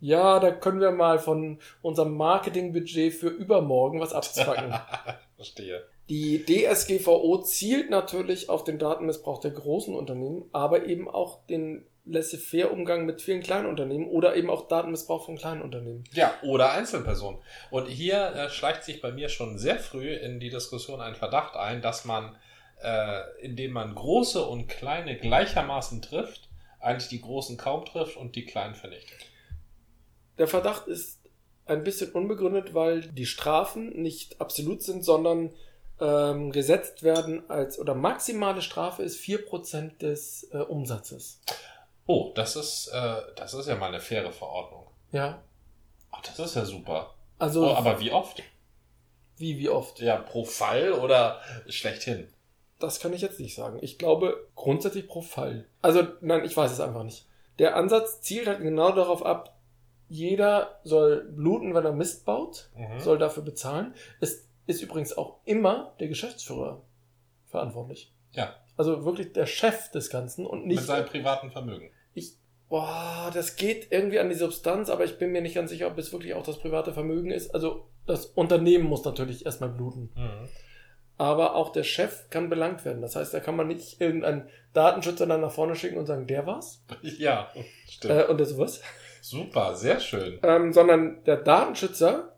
ja, 0.00 0.40
da 0.40 0.50
können 0.50 0.80
wir 0.80 0.90
mal 0.90 1.18
von 1.18 1.58
unserem 1.82 2.16
Marketingbudget 2.16 3.12
für 3.12 3.28
übermorgen 3.28 4.00
was 4.00 4.12
abzwacken. 4.12 4.74
Verstehe. 5.36 5.84
Die 6.10 6.44
DSGVO 6.44 7.38
zielt 7.42 7.88
natürlich 7.88 8.48
auf 8.48 8.64
den 8.64 8.78
Datenmissbrauch 8.78 9.40
der 9.40 9.52
großen 9.52 9.94
Unternehmen, 9.94 10.44
aber 10.52 10.84
eben 10.86 11.08
auch 11.08 11.46
den 11.46 11.86
laissez-faire-Umgang 12.04 13.06
mit 13.06 13.22
vielen 13.22 13.42
kleinen 13.42 13.66
Unternehmen 13.66 14.08
oder 14.08 14.34
eben 14.34 14.50
auch 14.50 14.66
Datenmissbrauch 14.66 15.24
von 15.24 15.36
kleinen 15.36 15.62
Unternehmen. 15.62 16.04
Ja, 16.12 16.34
oder 16.42 16.72
Einzelpersonen. 16.72 17.40
Und 17.70 17.86
hier 17.86 18.34
äh, 18.34 18.50
schleicht 18.50 18.82
sich 18.82 19.00
bei 19.00 19.12
mir 19.12 19.28
schon 19.28 19.56
sehr 19.56 19.78
früh 19.78 20.12
in 20.12 20.40
die 20.40 20.50
Diskussion 20.50 21.00
ein 21.00 21.14
Verdacht 21.14 21.54
ein, 21.56 21.80
dass 21.80 22.04
man 22.04 22.36
äh, 22.82 23.20
indem 23.40 23.72
man 23.72 23.94
große 23.94 24.44
und 24.44 24.66
kleine 24.66 25.16
gleichermaßen 25.16 26.02
trifft, 26.02 26.48
eigentlich 26.78 27.08
die 27.08 27.20
großen 27.20 27.56
kaum 27.56 27.84
trifft 27.84 28.16
und 28.16 28.36
die 28.36 28.46
kleinen 28.46 28.74
vernichtet. 28.74 29.26
Der 30.38 30.48
Verdacht 30.48 30.86
ist 30.86 31.20
ein 31.66 31.84
bisschen 31.84 32.10
unbegründet, 32.12 32.74
weil 32.74 33.02
die 33.02 33.26
Strafen 33.26 34.02
nicht 34.02 34.40
absolut 34.40 34.82
sind, 34.82 35.04
sondern 35.04 35.50
ähm, 36.00 36.50
gesetzt 36.52 37.02
werden 37.02 37.48
als, 37.50 37.78
oder 37.78 37.94
maximale 37.94 38.62
Strafe 38.62 39.02
ist 39.02 39.18
4% 39.20 39.98
des 39.98 40.48
äh, 40.52 40.58
Umsatzes. 40.58 41.40
Oh, 42.06 42.32
das 42.34 42.56
ist, 42.56 42.88
äh, 42.88 43.16
das 43.36 43.54
ist 43.54 43.66
ja 43.68 43.76
mal 43.76 43.86
eine 43.88 44.00
faire 44.00 44.32
Verordnung. 44.32 44.86
Ja. 45.12 45.42
Ach, 46.10 46.20
das 46.22 46.38
ist 46.38 46.56
ja 46.56 46.64
super. 46.64 47.14
Also, 47.38 47.66
Oh, 47.66 47.74
aber 47.74 48.00
wie 48.00 48.10
oft? 48.12 48.42
wie, 49.36 49.58
wie 49.58 49.68
oft? 49.70 50.00
Ja, 50.00 50.16
pro 50.16 50.44
Fall 50.44 50.92
oder 50.92 51.40
schlechthin? 51.68 52.28
Das 52.78 53.00
kann 53.00 53.12
ich 53.12 53.22
jetzt 53.22 53.40
nicht 53.40 53.54
sagen. 53.54 53.78
Ich 53.80 53.98
glaube 53.98 54.46
grundsätzlich 54.54 55.06
pro 55.08 55.20
Fall. 55.22 55.66
Also, 55.82 56.02
nein, 56.20 56.44
ich 56.44 56.56
weiß 56.56 56.70
es 56.72 56.80
einfach 56.80 57.04
nicht. 57.04 57.26
Der 57.58 57.76
Ansatz 57.76 58.20
zielt 58.22 58.46
halt 58.48 58.60
genau 58.60 58.92
darauf 58.92 59.24
ab, 59.24 59.56
jeder 60.08 60.80
soll 60.82 61.24
bluten, 61.30 61.74
wenn 61.74 61.84
er 61.84 61.92
Mist 61.92 62.24
baut, 62.24 62.68
Mhm. 62.76 63.00
soll 63.00 63.18
dafür 63.18 63.42
bezahlen. 63.44 63.94
Es 64.20 64.46
ist 64.70 64.82
übrigens 64.82 65.16
auch 65.16 65.38
immer 65.44 65.94
der 66.00 66.08
Geschäftsführer 66.08 66.82
verantwortlich. 67.48 68.12
Ja, 68.32 68.54
Also 68.76 69.04
wirklich 69.04 69.32
der 69.32 69.46
Chef 69.46 69.90
des 69.90 70.08
Ganzen 70.10 70.46
und 70.46 70.60
mit 70.60 70.76
nicht. 70.76 70.84
seinem 70.86 71.06
privaten 71.06 71.50
Vermögen. 71.50 71.90
Ich, 72.14 72.34
boah, 72.68 73.30
das 73.34 73.56
geht 73.56 73.88
irgendwie 73.90 74.20
an 74.20 74.28
die 74.28 74.34
Substanz, 74.36 74.88
aber 74.88 75.04
ich 75.04 75.18
bin 75.18 75.32
mir 75.32 75.42
nicht 75.42 75.54
ganz 75.56 75.70
sicher, 75.70 75.88
ob 75.88 75.98
es 75.98 76.12
wirklich 76.12 76.34
auch 76.34 76.44
das 76.44 76.58
private 76.58 76.92
Vermögen 76.92 77.30
ist. 77.30 77.52
Also 77.54 77.88
das 78.06 78.26
Unternehmen 78.26 78.84
muss 78.84 79.04
natürlich 79.04 79.44
erstmal 79.44 79.70
bluten. 79.70 80.10
Mhm. 80.14 80.48
Aber 81.18 81.54
auch 81.54 81.70
der 81.72 81.82
Chef 81.82 82.30
kann 82.30 82.48
belangt 82.48 82.84
werden. 82.86 83.02
Das 83.02 83.14
heißt, 83.14 83.34
da 83.34 83.40
kann 83.40 83.54
man 83.56 83.66
nicht 83.68 84.00
irgendeinen 84.00 84.48
Datenschützer 84.72 85.26
dann 85.26 85.42
nach 85.42 85.52
vorne 85.52 85.74
schicken 85.76 85.98
und 85.98 86.06
sagen, 86.06 86.26
der 86.26 86.46
war's. 86.46 86.82
Ja, 87.02 87.52
stimmt. 87.88 88.14
Äh, 88.14 88.24
und 88.26 88.38
der 88.38 88.46
sowas. 88.46 88.80
Super, 89.20 89.74
sehr 89.74 90.00
schön. 90.00 90.38
Ähm, 90.42 90.72
sondern 90.72 91.22
der 91.24 91.36
Datenschützer 91.36 92.36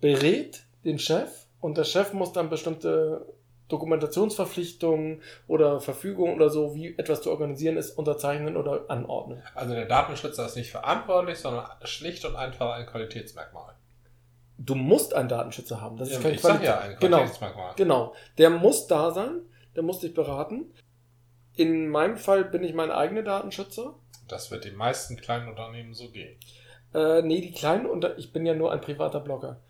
berät 0.00 0.64
den 0.84 0.98
Chef 0.98 1.43
und 1.64 1.78
der 1.78 1.84
Chef 1.84 2.12
muss 2.12 2.32
dann 2.32 2.50
bestimmte 2.50 3.26
Dokumentationsverpflichtungen 3.68 5.22
oder 5.46 5.80
Verfügungen 5.80 6.34
oder 6.34 6.50
so, 6.50 6.74
wie 6.74 6.96
etwas 6.98 7.22
zu 7.22 7.30
organisieren 7.30 7.76
ist, 7.76 7.92
unterzeichnen 7.96 8.56
oder 8.56 8.84
anordnen. 8.88 9.42
Also 9.54 9.74
der 9.74 9.86
Datenschützer 9.86 10.46
ist 10.46 10.56
nicht 10.56 10.70
verantwortlich, 10.70 11.38
sondern 11.38 11.66
schlicht 11.84 12.24
und 12.24 12.36
einfach 12.36 12.74
ein 12.74 12.86
Qualitätsmerkmal. 12.86 13.74
Du 14.58 14.74
musst 14.74 15.14
einen 15.14 15.28
Datenschützer 15.28 15.80
haben. 15.80 15.96
Das 15.96 16.08
ist 16.10 16.16
Ja, 16.16 16.20
kein 16.22 16.34
ich 16.34 16.40
sag 16.40 16.50
Qualität- 16.60 16.68
ja 16.68 16.78
ein 16.80 16.96
Genau, 17.00 17.16
Qualitätsmerkmal. 17.18 17.72
genau. 17.76 18.14
Der 18.38 18.50
muss 18.50 18.86
da 18.86 19.10
sein, 19.10 19.40
der 19.74 19.82
muss 19.82 20.00
dich 20.00 20.14
beraten. 20.14 20.72
In 21.56 21.88
meinem 21.88 22.16
Fall 22.16 22.44
bin 22.44 22.62
ich 22.62 22.74
mein 22.74 22.90
eigener 22.90 23.22
Datenschützer. 23.22 23.94
Das 24.28 24.50
wird 24.50 24.64
den 24.64 24.76
meisten 24.76 25.16
kleinen 25.16 25.48
Unternehmen 25.48 25.94
so 25.94 26.10
gehen. 26.10 26.36
Äh, 26.94 27.22
nee, 27.22 27.40
die 27.40 27.52
kleinen 27.52 27.86
Unter 27.86 28.16
ich 28.18 28.32
bin 28.32 28.46
ja 28.46 28.54
nur 28.54 28.70
ein 28.72 28.80
privater 28.80 29.20
Blogger. 29.20 29.60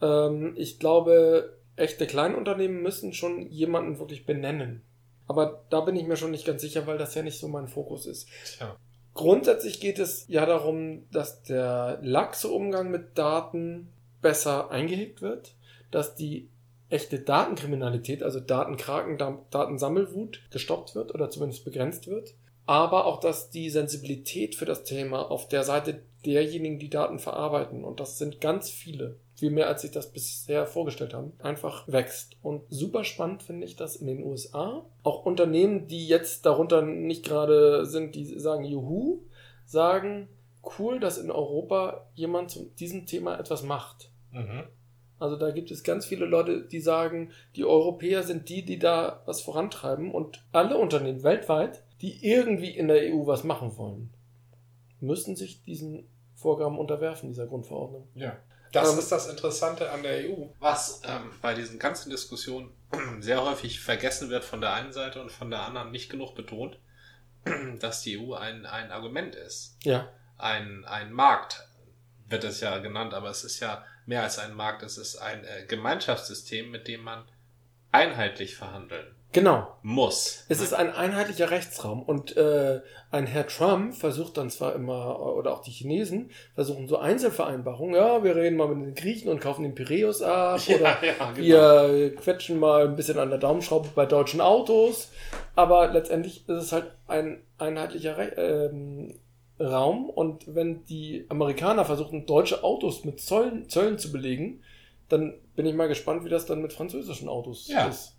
Ähm, 0.00 0.54
ich 0.56 0.78
glaube, 0.78 1.58
echte 1.76 2.06
Kleinunternehmen 2.06 2.82
müssen 2.82 3.12
schon 3.12 3.50
jemanden 3.50 3.98
wirklich 3.98 4.26
benennen. 4.26 4.82
Aber 5.26 5.64
da 5.70 5.80
bin 5.80 5.96
ich 5.96 6.06
mir 6.06 6.16
schon 6.16 6.30
nicht 6.30 6.46
ganz 6.46 6.62
sicher, 6.62 6.86
weil 6.86 6.98
das 6.98 7.14
ja 7.14 7.22
nicht 7.22 7.38
so 7.38 7.48
mein 7.48 7.68
Fokus 7.68 8.06
ist. 8.06 8.28
Tja. 8.56 8.76
Grundsätzlich 9.14 9.80
geht 9.80 9.98
es 9.98 10.26
ja 10.28 10.46
darum, 10.46 11.06
dass 11.10 11.42
der 11.42 11.98
laxe 12.02 12.48
Umgang 12.48 12.90
mit 12.90 13.18
Daten 13.18 13.88
besser 14.22 14.70
eingehegt 14.70 15.22
wird, 15.22 15.54
dass 15.90 16.14
die 16.14 16.48
echte 16.88 17.18
Datenkriminalität, 17.20 18.22
also 18.22 18.40
Datenkraken, 18.40 19.18
Da- 19.18 19.44
Datensammelwut 19.50 20.40
gestoppt 20.50 20.94
wird 20.94 21.14
oder 21.14 21.30
zumindest 21.30 21.64
begrenzt 21.64 22.06
wird, 22.06 22.34
aber 22.64 23.06
auch, 23.06 23.20
dass 23.20 23.50
die 23.50 23.70
Sensibilität 23.70 24.54
für 24.54 24.64
das 24.64 24.84
Thema 24.84 25.30
auf 25.30 25.48
der 25.48 25.64
Seite 25.64 26.00
derjenigen, 26.24 26.78
die 26.78 26.90
Daten 26.90 27.18
verarbeiten, 27.18 27.84
und 27.84 28.00
das 28.00 28.18
sind 28.18 28.40
ganz 28.40 28.70
viele, 28.70 29.16
viel 29.38 29.50
mehr 29.50 29.68
als 29.68 29.82
sich 29.82 29.92
das 29.92 30.10
bisher 30.10 30.66
vorgestellt 30.66 31.14
haben, 31.14 31.32
einfach 31.38 31.86
wächst. 31.86 32.36
Und 32.42 32.62
super 32.70 33.04
spannend 33.04 33.44
finde 33.44 33.66
ich 33.66 33.76
das 33.76 33.94
in 33.94 34.08
den 34.08 34.24
USA. 34.24 34.84
Auch 35.04 35.24
Unternehmen, 35.24 35.86
die 35.86 36.08
jetzt 36.08 36.44
darunter 36.44 36.82
nicht 36.82 37.24
gerade 37.24 37.86
sind, 37.86 38.16
die 38.16 38.24
sagen 38.24 38.64
Juhu, 38.64 39.20
sagen 39.64 40.28
cool, 40.76 40.98
dass 40.98 41.18
in 41.18 41.30
Europa 41.30 42.08
jemand 42.14 42.50
zu 42.50 42.64
diesem 42.80 43.06
Thema 43.06 43.38
etwas 43.38 43.62
macht. 43.62 44.10
Mhm. 44.32 44.64
Also 45.20 45.36
da 45.36 45.52
gibt 45.52 45.70
es 45.70 45.84
ganz 45.84 46.04
viele 46.04 46.26
Leute, 46.26 46.66
die 46.66 46.80
sagen, 46.80 47.30
die 47.54 47.64
Europäer 47.64 48.24
sind 48.24 48.48
die, 48.48 48.64
die 48.64 48.80
da 48.80 49.22
was 49.24 49.40
vorantreiben 49.40 50.10
und 50.10 50.44
alle 50.50 50.76
Unternehmen 50.78 51.22
weltweit, 51.22 51.84
die 52.00 52.26
irgendwie 52.26 52.76
in 52.76 52.88
der 52.88 53.14
EU 53.14 53.26
was 53.26 53.44
machen 53.44 53.76
wollen, 53.76 54.10
müssen 55.00 55.36
sich 55.36 55.62
diesen 55.62 56.08
Vorgaben 56.34 56.76
unterwerfen, 56.78 57.28
dieser 57.28 57.46
Grundverordnung. 57.46 58.08
Ja. 58.14 58.36
Das 58.72 58.92
Ähm, 58.92 58.98
ist 58.98 59.10
das 59.10 59.28
Interessante 59.28 59.90
an 59.90 60.02
der 60.02 60.28
EU. 60.30 60.46
Was 60.58 61.02
ähm, 61.04 61.30
bei 61.40 61.54
diesen 61.54 61.78
ganzen 61.78 62.10
Diskussionen 62.10 62.72
sehr 63.20 63.42
häufig 63.42 63.80
vergessen 63.80 64.30
wird 64.30 64.44
von 64.44 64.60
der 64.60 64.72
einen 64.72 64.92
Seite 64.92 65.20
und 65.20 65.30
von 65.32 65.50
der 65.50 65.62
anderen 65.62 65.90
nicht 65.90 66.10
genug 66.10 66.34
betont, 66.34 66.78
dass 67.80 68.02
die 68.02 68.18
EU 68.18 68.34
ein, 68.34 68.66
ein 68.66 68.90
Argument 68.90 69.34
ist. 69.34 69.76
Ja, 69.82 70.12
Ein, 70.36 70.84
ein 70.84 71.12
Markt 71.12 71.68
wird 72.28 72.44
es 72.44 72.60
ja 72.60 72.78
genannt, 72.78 73.14
aber 73.14 73.30
es 73.30 73.44
ist 73.44 73.60
ja 73.60 73.84
mehr 74.06 74.22
als 74.22 74.38
ein 74.38 74.54
Markt, 74.54 74.82
es 74.82 74.98
ist 74.98 75.16
ein 75.16 75.44
äh, 75.44 75.64
Gemeinschaftssystem, 75.66 76.70
mit 76.70 76.88
dem 76.88 77.02
man 77.02 77.24
einheitlich 77.90 78.54
verhandeln 78.56 79.14
genau. 79.32 79.66
muss. 79.82 80.44
Es 80.48 80.60
ist 80.60 80.74
ein 80.74 80.92
einheitlicher 80.92 81.50
Rechtsraum 81.50 82.02
und 82.02 82.36
äh, 82.36 82.80
ein 83.10 83.26
Herr 83.26 83.46
Trump 83.46 83.94
versucht 83.94 84.36
dann 84.36 84.50
zwar 84.50 84.74
immer, 84.74 85.18
oder 85.20 85.52
auch 85.52 85.62
die 85.62 85.70
Chinesen 85.70 86.30
versuchen 86.54 86.88
so 86.88 86.98
Einzelvereinbarungen, 86.98 87.94
ja, 87.94 88.22
wir 88.22 88.36
reden 88.36 88.56
mal 88.56 88.68
mit 88.68 88.86
den 88.86 88.94
Griechen 88.94 89.30
und 89.30 89.40
kaufen 89.40 89.62
den 89.62 89.74
Piräus 89.74 90.22
ab 90.22 90.60
oder 90.68 90.96
ja, 91.04 91.32
genau. 91.32 91.36
wir 91.36 92.14
quetschen 92.16 92.58
mal 92.58 92.86
ein 92.86 92.96
bisschen 92.96 93.18
an 93.18 93.30
der 93.30 93.38
Daumenschraube 93.38 93.88
bei 93.94 94.06
deutschen 94.06 94.40
Autos, 94.40 95.10
aber 95.56 95.88
letztendlich 95.88 96.48
ist 96.48 96.62
es 96.62 96.72
halt 96.72 96.92
ein 97.06 97.42
einheitlicher 97.58 98.16
Re 98.16 98.32
ähm, 98.36 99.14
Raum 99.60 100.08
und 100.08 100.54
wenn 100.54 100.84
die 100.84 101.26
Amerikaner 101.28 101.84
versuchen, 101.84 102.26
deutsche 102.26 102.62
Autos 102.62 103.04
mit 103.04 103.20
Zöllen, 103.20 103.68
Zöllen 103.68 103.98
zu 103.98 104.12
belegen, 104.12 104.62
dann 105.08 105.34
bin 105.56 105.66
ich 105.66 105.74
mal 105.74 105.88
gespannt, 105.88 106.24
wie 106.24 106.28
das 106.28 106.46
dann 106.46 106.62
mit 106.62 106.72
französischen 106.72 107.28
Autos 107.28 107.68
Ja, 107.68 107.88
ist. 107.88 108.17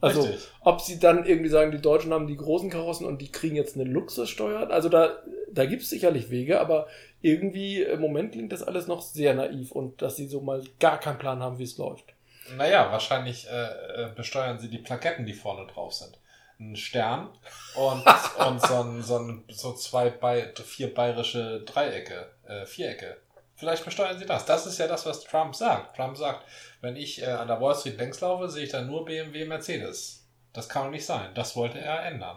Also, 0.00 0.22
richtig. 0.22 0.48
ob 0.60 0.80
sie 0.80 1.00
dann 1.00 1.24
irgendwie 1.24 1.48
sagen, 1.48 1.72
die 1.72 1.80
Deutschen 1.80 2.12
haben 2.12 2.28
die 2.28 2.36
großen 2.36 2.70
Karossen 2.70 3.06
und 3.06 3.20
die 3.20 3.32
kriegen 3.32 3.56
jetzt 3.56 3.74
eine 3.74 3.84
Luxussteuer. 3.84 4.70
Also 4.70 4.88
da, 4.88 5.18
da 5.52 5.66
gibt 5.66 5.82
es 5.82 5.90
sicherlich 5.90 6.30
Wege, 6.30 6.60
aber 6.60 6.86
irgendwie 7.20 7.82
im 7.82 8.00
Moment 8.00 8.32
klingt 8.32 8.52
das 8.52 8.62
alles 8.62 8.86
noch 8.86 9.02
sehr 9.02 9.34
naiv 9.34 9.72
und 9.72 10.00
dass 10.00 10.16
sie 10.16 10.28
so 10.28 10.40
mal 10.40 10.62
gar 10.78 11.00
keinen 11.00 11.18
Plan 11.18 11.42
haben, 11.42 11.58
wie 11.58 11.64
es 11.64 11.78
läuft. 11.78 12.14
Naja, 12.56 12.90
wahrscheinlich 12.92 13.48
äh, 13.48 14.04
äh, 14.04 14.10
besteuern 14.14 14.58
sie 14.58 14.68
die 14.68 14.78
Plaketten, 14.78 15.26
die 15.26 15.34
vorne 15.34 15.70
drauf 15.70 15.94
sind. 15.94 16.18
Ein 16.60 16.76
Stern 16.76 17.28
und, 17.74 18.04
und 18.46 18.66
so, 18.66 18.82
ein, 18.82 19.02
so, 19.02 19.18
ein, 19.18 19.44
so 19.48 19.72
zwei, 19.74 20.12
vier 20.64 20.94
bayerische 20.94 21.60
Dreiecke, 21.62 22.30
äh, 22.46 22.64
Vierecke. 22.66 23.16
Vielleicht 23.58 23.84
besteuern 23.84 24.16
sie 24.16 24.24
das. 24.24 24.46
Das 24.46 24.66
ist 24.66 24.78
ja 24.78 24.86
das, 24.86 25.04
was 25.04 25.24
Trump 25.24 25.54
sagt. 25.54 25.96
Trump 25.96 26.16
sagt, 26.16 26.44
wenn 26.80 26.94
ich 26.94 27.20
äh, 27.22 27.26
an 27.26 27.48
der 27.48 27.60
Wall 27.60 27.74
Street 27.74 27.98
längs 27.98 28.20
laufe, 28.20 28.48
sehe 28.48 28.64
ich 28.64 28.70
dann 28.70 28.86
nur 28.86 29.04
BMW, 29.04 29.44
Mercedes. 29.44 30.24
Das 30.52 30.68
kann 30.68 30.84
doch 30.84 30.90
nicht 30.92 31.04
sein. 31.04 31.30
Das 31.34 31.56
wollte 31.56 31.80
er 31.80 32.04
ändern. 32.04 32.36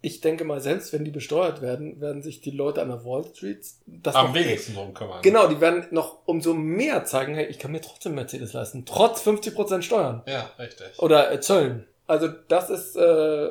Ich 0.00 0.20
denke 0.20 0.44
mal, 0.44 0.60
selbst 0.60 0.92
wenn 0.92 1.04
die 1.04 1.10
besteuert 1.10 1.60
werden, 1.62 2.00
werden 2.00 2.22
sich 2.22 2.40
die 2.42 2.50
Leute 2.50 2.82
an 2.82 2.88
der 2.88 3.04
Wall 3.04 3.24
Street 3.24 3.66
das 3.86 4.14
Am 4.14 4.34
wenigsten 4.34 4.74
drum 4.74 4.94
kümmern. 4.94 5.22
Genau, 5.22 5.48
die 5.48 5.60
werden 5.60 5.86
noch 5.90 6.18
umso 6.26 6.52
mehr 6.54 7.04
zeigen, 7.04 7.34
hey, 7.34 7.46
ich 7.46 7.58
kann 7.58 7.72
mir 7.72 7.80
trotzdem 7.80 8.14
Mercedes 8.14 8.52
leisten, 8.52 8.84
trotz 8.84 9.26
50% 9.26 9.82
Steuern. 9.82 10.22
Ja, 10.26 10.50
richtig. 10.58 10.98
Oder 10.98 11.32
äh, 11.32 11.40
Zöllen. 11.40 11.88
Also 12.06 12.28
das 12.28 12.70
ist 12.70 12.96
äh, 12.96 13.50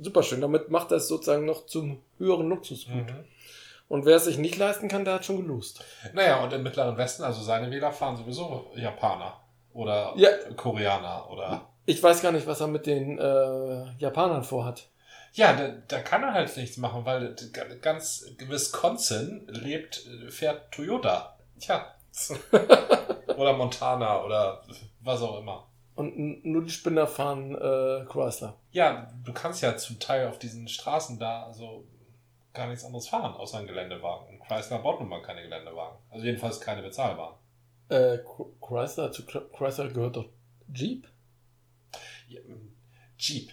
super 0.00 0.22
schön. 0.22 0.40
Damit 0.40 0.70
macht 0.70 0.92
er 0.92 0.98
es 0.98 1.08
sozusagen 1.08 1.44
noch 1.44 1.66
zum 1.66 2.02
höheren 2.18 2.48
Luxusgut. 2.48 2.94
Mhm. 2.94 3.24
Und 3.88 4.04
wer 4.04 4.16
es 4.16 4.24
sich 4.24 4.38
nicht 4.38 4.56
leisten 4.56 4.88
kann, 4.88 5.04
der 5.04 5.14
hat 5.14 5.24
schon 5.24 5.36
gelost. 5.36 5.84
Naja, 6.12 6.42
und 6.42 6.52
im 6.52 6.62
Mittleren 6.62 6.96
Westen, 6.96 7.22
also 7.22 7.40
seine 7.42 7.70
Wähler 7.70 7.92
fahren 7.92 8.16
sowieso 8.16 8.72
Japaner 8.74 9.40
oder 9.72 10.12
Ja. 10.16 10.30
Koreaner 10.56 11.30
oder. 11.30 11.68
Ich 11.84 12.02
weiß 12.02 12.20
gar 12.20 12.32
nicht, 12.32 12.46
was 12.48 12.60
er 12.60 12.66
mit 12.66 12.86
den 12.86 13.18
äh, 13.18 13.84
Japanern 13.98 14.42
vorhat. 14.42 14.88
Ja, 15.34 15.52
da, 15.52 15.68
da 15.86 16.00
kann 16.00 16.22
er 16.24 16.32
halt 16.32 16.56
nichts 16.56 16.78
machen, 16.78 17.04
weil 17.04 17.36
ganz 17.80 18.24
Wisconsin 18.38 19.46
lebt, 19.48 20.04
äh, 20.06 20.30
fährt 20.30 20.72
Toyota. 20.72 21.36
Tja. 21.60 21.94
oder 23.36 23.52
Montana 23.52 24.24
oder 24.24 24.62
was 25.00 25.20
auch 25.22 25.38
immer. 25.38 25.68
Und 25.94 26.44
nur 26.44 26.64
die 26.64 26.70
Spinner 26.70 27.06
fahren 27.06 27.54
äh, 27.54 28.04
Chrysler. 28.10 28.54
Ja, 28.72 29.08
du 29.24 29.32
kannst 29.32 29.62
ja 29.62 29.76
zum 29.76 29.98
Teil 29.98 30.26
auf 30.28 30.38
diesen 30.38 30.68
Straßen 30.68 31.18
da 31.18 31.44
also 31.44 31.84
gar 32.56 32.66
nichts 32.68 32.84
anderes 32.84 33.08
fahren, 33.08 33.34
außer 33.34 33.58
ein 33.58 33.66
Geländewagen. 33.66 34.28
Und 34.28 34.40
Chrysler 34.40 34.78
baut 34.80 34.98
nun 35.00 35.08
mal 35.08 35.22
keine 35.22 35.42
Geländewagen. 35.42 35.98
Also 36.10 36.24
jedenfalls 36.26 36.60
keine 36.60 36.82
bezahlbaren. 36.82 37.36
Äh, 37.88 38.18
Chr- 38.24 38.50
Chrysler, 38.60 39.12
zu 39.12 39.22
Chr- 39.22 39.48
Chrysler 39.56 39.88
gehört 39.90 40.16
doch 40.16 40.28
Jeep. 40.74 41.06
Ja, 42.28 42.40
ähm, 42.40 42.74
Jeep. 43.18 43.50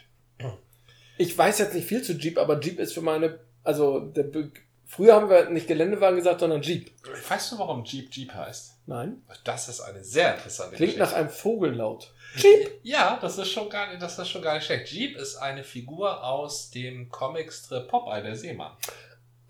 Ich 1.17 1.38
weiß 1.38 1.60
jetzt 1.60 1.75
nicht 1.75 1.86
viel 1.88 2.01
zu 2.01 2.13
Jeep, 2.13 2.38
aber 2.39 2.60
Jeep 2.60 2.79
ist 2.79 2.93
für 2.93 3.01
meine, 3.01 3.39
also 3.63 4.00
der, 4.00 4.24
Be- 4.24 4.51
früher 4.96 5.16
haben 5.16 5.30
wir 5.30 5.50
nicht 5.50 5.68
Geländewagen 5.68 6.18
gesagt, 6.18 6.40
sondern 6.40 6.62
Jeep. 6.62 6.92
Weißt 7.30 7.52
du, 7.52 7.60
warum 7.60 7.84
Jeep 7.84 8.12
Jeep 8.12 8.34
heißt? 8.34 8.78
Nein. 8.86 9.22
Das 9.44 9.70
ist 9.70 9.82
eine 9.82 10.04
sehr 10.04 10.36
interessante 10.36 10.76
Klingt 10.76 10.98
nach 10.98 11.06
Geschichte. 11.12 11.20
einem 11.20 11.30
Vogellaut. 11.30 12.14
Ja, 12.82 13.18
das 13.22 13.38
ist 13.38 13.52
schon 13.52 13.70
gar 13.70 13.90
nicht, 13.90 14.02
das 14.02 14.18
ist 14.18 14.30
schon 14.30 14.42
gar 14.42 14.56
nicht 14.56 14.66
schlecht. 14.66 14.92
Jeep 14.92 15.16
ist 15.18 15.38
eine 15.38 15.64
Figur 15.64 16.24
aus 16.24 16.72
dem 16.72 17.10
Comicstrip 17.10 17.88
Popeye, 17.88 18.24
der 18.24 18.36
Seemann. 18.36 18.72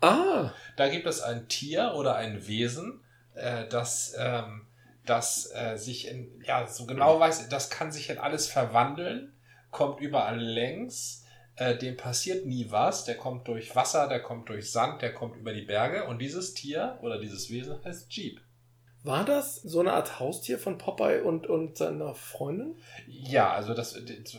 Ah, 0.00 0.50
Da 0.76 0.88
gibt 0.88 1.06
es 1.06 1.20
ein 1.22 1.48
Tier 1.48 1.94
oder 1.96 2.16
ein 2.16 2.46
Wesen, 2.46 3.00
äh, 3.34 3.66
das, 3.68 4.14
ähm, 4.18 4.66
das 5.06 5.50
äh, 5.54 5.76
sich 5.76 6.08
in, 6.08 6.42
ja, 6.46 6.66
so 6.66 6.84
genau 6.86 7.18
weiß, 7.18 7.48
das 7.48 7.70
kann 7.70 7.90
sich 7.90 8.10
in 8.10 8.18
alles 8.18 8.46
verwandeln, 8.46 9.32
kommt 9.70 10.00
überall 10.00 10.38
längs, 10.38 11.23
äh, 11.56 11.76
dem 11.76 11.96
passiert 11.96 12.46
nie 12.46 12.66
was, 12.70 13.04
der 13.04 13.16
kommt 13.16 13.46
durch 13.48 13.74
Wasser, 13.76 14.08
der 14.08 14.20
kommt 14.20 14.48
durch 14.48 14.70
Sand, 14.70 15.02
der 15.02 15.12
kommt 15.14 15.36
über 15.36 15.52
die 15.52 15.62
Berge 15.62 16.04
und 16.06 16.20
dieses 16.20 16.54
Tier 16.54 16.98
oder 17.02 17.18
dieses 17.18 17.50
Wesen 17.50 17.76
heißt 17.84 18.10
Jeep. 18.12 18.40
war 19.02 19.24
das 19.24 19.56
so 19.56 19.80
eine 19.80 19.92
Art 19.92 20.18
Haustier 20.18 20.58
von 20.58 20.78
Popeye 20.78 21.22
und, 21.22 21.46
und 21.46 21.76
seiner 21.76 22.14
Freundin? 22.14 22.76
Ja, 23.06 23.52
also 23.52 23.74
das 23.74 23.96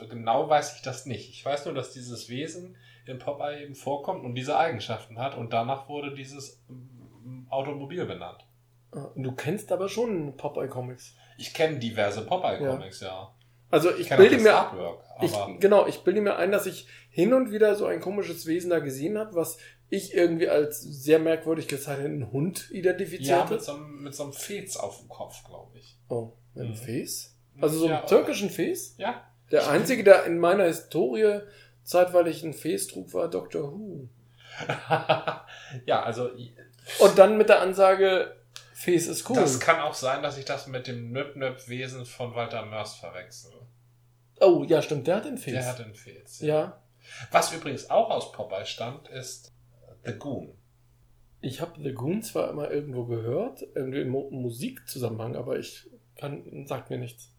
genau 0.09 0.49
weiß 0.49 0.75
ich 0.75 0.81
das 0.81 1.05
nicht. 1.05 1.29
Ich 1.29 1.45
weiß 1.45 1.65
nur, 1.65 1.73
dass 1.73 1.91
dieses 1.93 2.29
Wesen 2.29 2.75
in 3.05 3.19
Popeye 3.19 3.61
eben 3.63 3.75
vorkommt 3.75 4.25
und 4.25 4.33
diese 4.35 4.57
Eigenschaften 4.57 5.19
hat 5.19 5.35
und 5.37 5.53
danach 5.53 5.87
wurde 5.87 6.15
dieses 6.15 6.63
mm, 6.67 7.45
Automobil 7.51 8.05
benannt. 8.05 8.43
Ah, 8.91 9.11
Du 9.15 9.33
kennst 9.33 9.71
aber 9.71 9.87
schon 9.89 10.35
Popeye-Comics. 10.37 11.13
Ich 11.37 11.53
kenne 11.53 11.77
diverse 11.77 12.25
Popeye-Comics, 12.25 13.01
ja. 13.01 13.34
Also 13.75 13.91
Ich 13.91 14.09
ich 14.09 14.15
bilde 14.15 14.37
mir, 14.37 14.55
Artwork, 14.55 15.03
ich, 15.21 15.33
genau, 15.59 15.85
ich 15.85 15.99
bilde 16.05 16.21
mir 16.21 16.37
ein, 16.37 16.51
dass 16.51 16.65
ich 16.65 16.87
hin 17.09 17.33
und 17.33 17.51
wieder 17.51 17.75
so 17.75 17.85
ein 17.85 17.99
komisches 17.99 18.45
Wesen 18.45 18.69
da 18.69 18.79
gesehen 18.79 19.17
habe, 19.17 19.35
was 19.35 19.57
ich 19.89 20.13
irgendwie 20.13 20.47
als 20.47 20.79
sehr 20.81 21.19
merkwürdig 21.19 21.67
gezeichneten 21.67 22.31
Hund 22.31 22.69
ja, 22.69 22.77
identifizierte. 22.77 23.53
mit 23.55 23.63
so, 23.63 23.73
einem, 23.73 24.03
mit 24.03 24.15
so 24.15 24.23
einem 24.23 24.33
Fez 24.33 24.77
auf 24.77 24.99
dem 24.99 25.09
Kopf, 25.09 25.43
glaube 25.43 25.77
ich. 25.77 25.97
oh, 26.07 26.31
ein 26.55 26.69
Mhm. 26.69 26.75
Fes? 26.75 27.35
Also 27.59 27.79
so 27.79 27.87
Ja, 27.89 27.99
türkischen 28.01 28.49
Fes? 28.49 28.95
Ja. 28.97 29.27
Der 29.51 29.69
einzige, 29.69 30.05
der 30.05 30.23
in 30.23 30.39
meiner 30.39 30.63
Historie 30.63 31.41
zeitweilig 31.83 32.43
ein 32.43 32.53
Fes 32.53 32.87
trug, 32.87 33.13
war 33.13 33.29
Dr. 33.29 33.71
Who. 33.73 34.07
ja, 35.85 36.01
also 36.03 36.29
Und 36.99 37.17
dann 37.17 37.37
mit 37.37 37.49
der 37.49 37.59
Ansage, 37.61 38.35
Fes 38.73 39.07
ist 39.07 39.29
cool. 39.29 39.37
das 39.37 39.59
kann 39.59 39.79
auch 39.79 39.93
sein, 39.93 40.21
dass 40.21 40.37
ich 40.37 40.45
das 40.45 40.67
mit 40.67 40.87
dem 40.87 41.11
Nöp-Nöp-Wesen 41.11 42.05
von 42.05 42.35
Walter 42.35 42.65
Mörs 42.65 42.95
verwechsel. 42.95 43.51
Oh, 44.41 44.63
ja, 44.67 44.81
stimmt, 44.81 45.07
der 45.07 45.17
hat 45.17 45.25
den 45.25 45.37
Fes. 45.37 45.53
Der 45.53 45.65
hat 45.65 45.79
den 45.79 45.93
Fez. 45.95 46.39
ja. 46.41 46.81
Was 47.31 47.53
übrigens 47.53 47.89
auch 47.91 48.09
aus 48.09 48.31
Popeye 48.31 48.65
stammt, 48.65 49.07
ist 49.09 49.53
The 50.05 50.13
Goon. 50.13 50.57
Ich 51.39 51.61
habe 51.61 51.79
The 51.83 51.93
Goon 51.93 52.23
zwar 52.23 52.49
immer 52.49 52.71
irgendwo 52.71 53.05
gehört, 53.05 53.61
irgendwie 53.75 54.01
im 54.01 54.09
Mu- 54.09 54.31
Musikzusammenhang, 54.31 55.35
aber 55.35 55.59
ich 55.59 55.87
kann, 56.15 56.65
sagt 56.65 56.89
mir 56.89 56.97
nichts. 56.97 57.31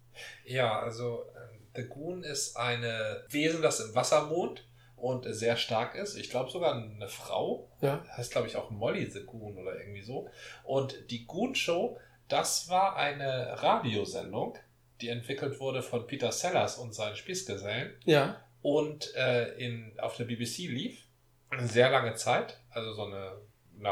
Ja, 0.45 0.79
also 0.81 1.25
ähm, 1.35 1.67
The 1.75 1.83
Goon 1.89 2.23
ist 2.23 2.57
eine 2.57 3.25
Wesen, 3.29 3.61
das 3.61 3.81
im 3.81 3.95
Wasser 3.97 4.31
wohnt 4.31 4.65
und 4.95 5.25
sehr 5.35 5.57
stark 5.57 5.97
ist. 5.97 6.15
Ich 6.17 6.31
glaube 6.31 6.49
sogar 6.51 6.75
eine 6.77 7.09
Frau. 7.09 7.69
Ja. 7.81 8.05
Heißt, 8.17 8.31
glaube 8.31 8.47
ich, 8.47 8.57
auch 8.57 8.71
Molly 8.71 9.07
the 9.11 9.25
Goon 9.25 9.59
oder 9.59 9.77
irgendwie 9.79 10.03
so. 10.03 10.29
Und 10.63 11.11
die 11.11 11.27
Goon 11.27 11.57
Show, 11.57 11.99
das 12.29 12.69
war 12.69 12.95
eine 12.97 13.61
Radiosendung, 13.63 14.57
die 15.01 15.09
entwickelt 15.09 15.61
wurde 15.61 15.83
von 15.83 16.07
Peter 16.07 16.33
Sellers 16.33 16.79
und 16.79 16.95
seinen 16.95 17.17
Spießgesellen 17.17 17.93
Ja. 18.05 18.41
und 18.63 19.15
äh, 19.15 19.53
in, 19.59 19.93
auf 20.01 20.17
der 20.17 20.25
BBC 20.25 20.59
lief. 20.69 21.03
Eine 21.51 21.67
sehr 21.69 21.91
lange 21.91 22.15
Zeit. 22.15 22.59
Also 22.71 22.93
so 22.95 23.05
eine, 23.05 23.33
eine 23.79 23.91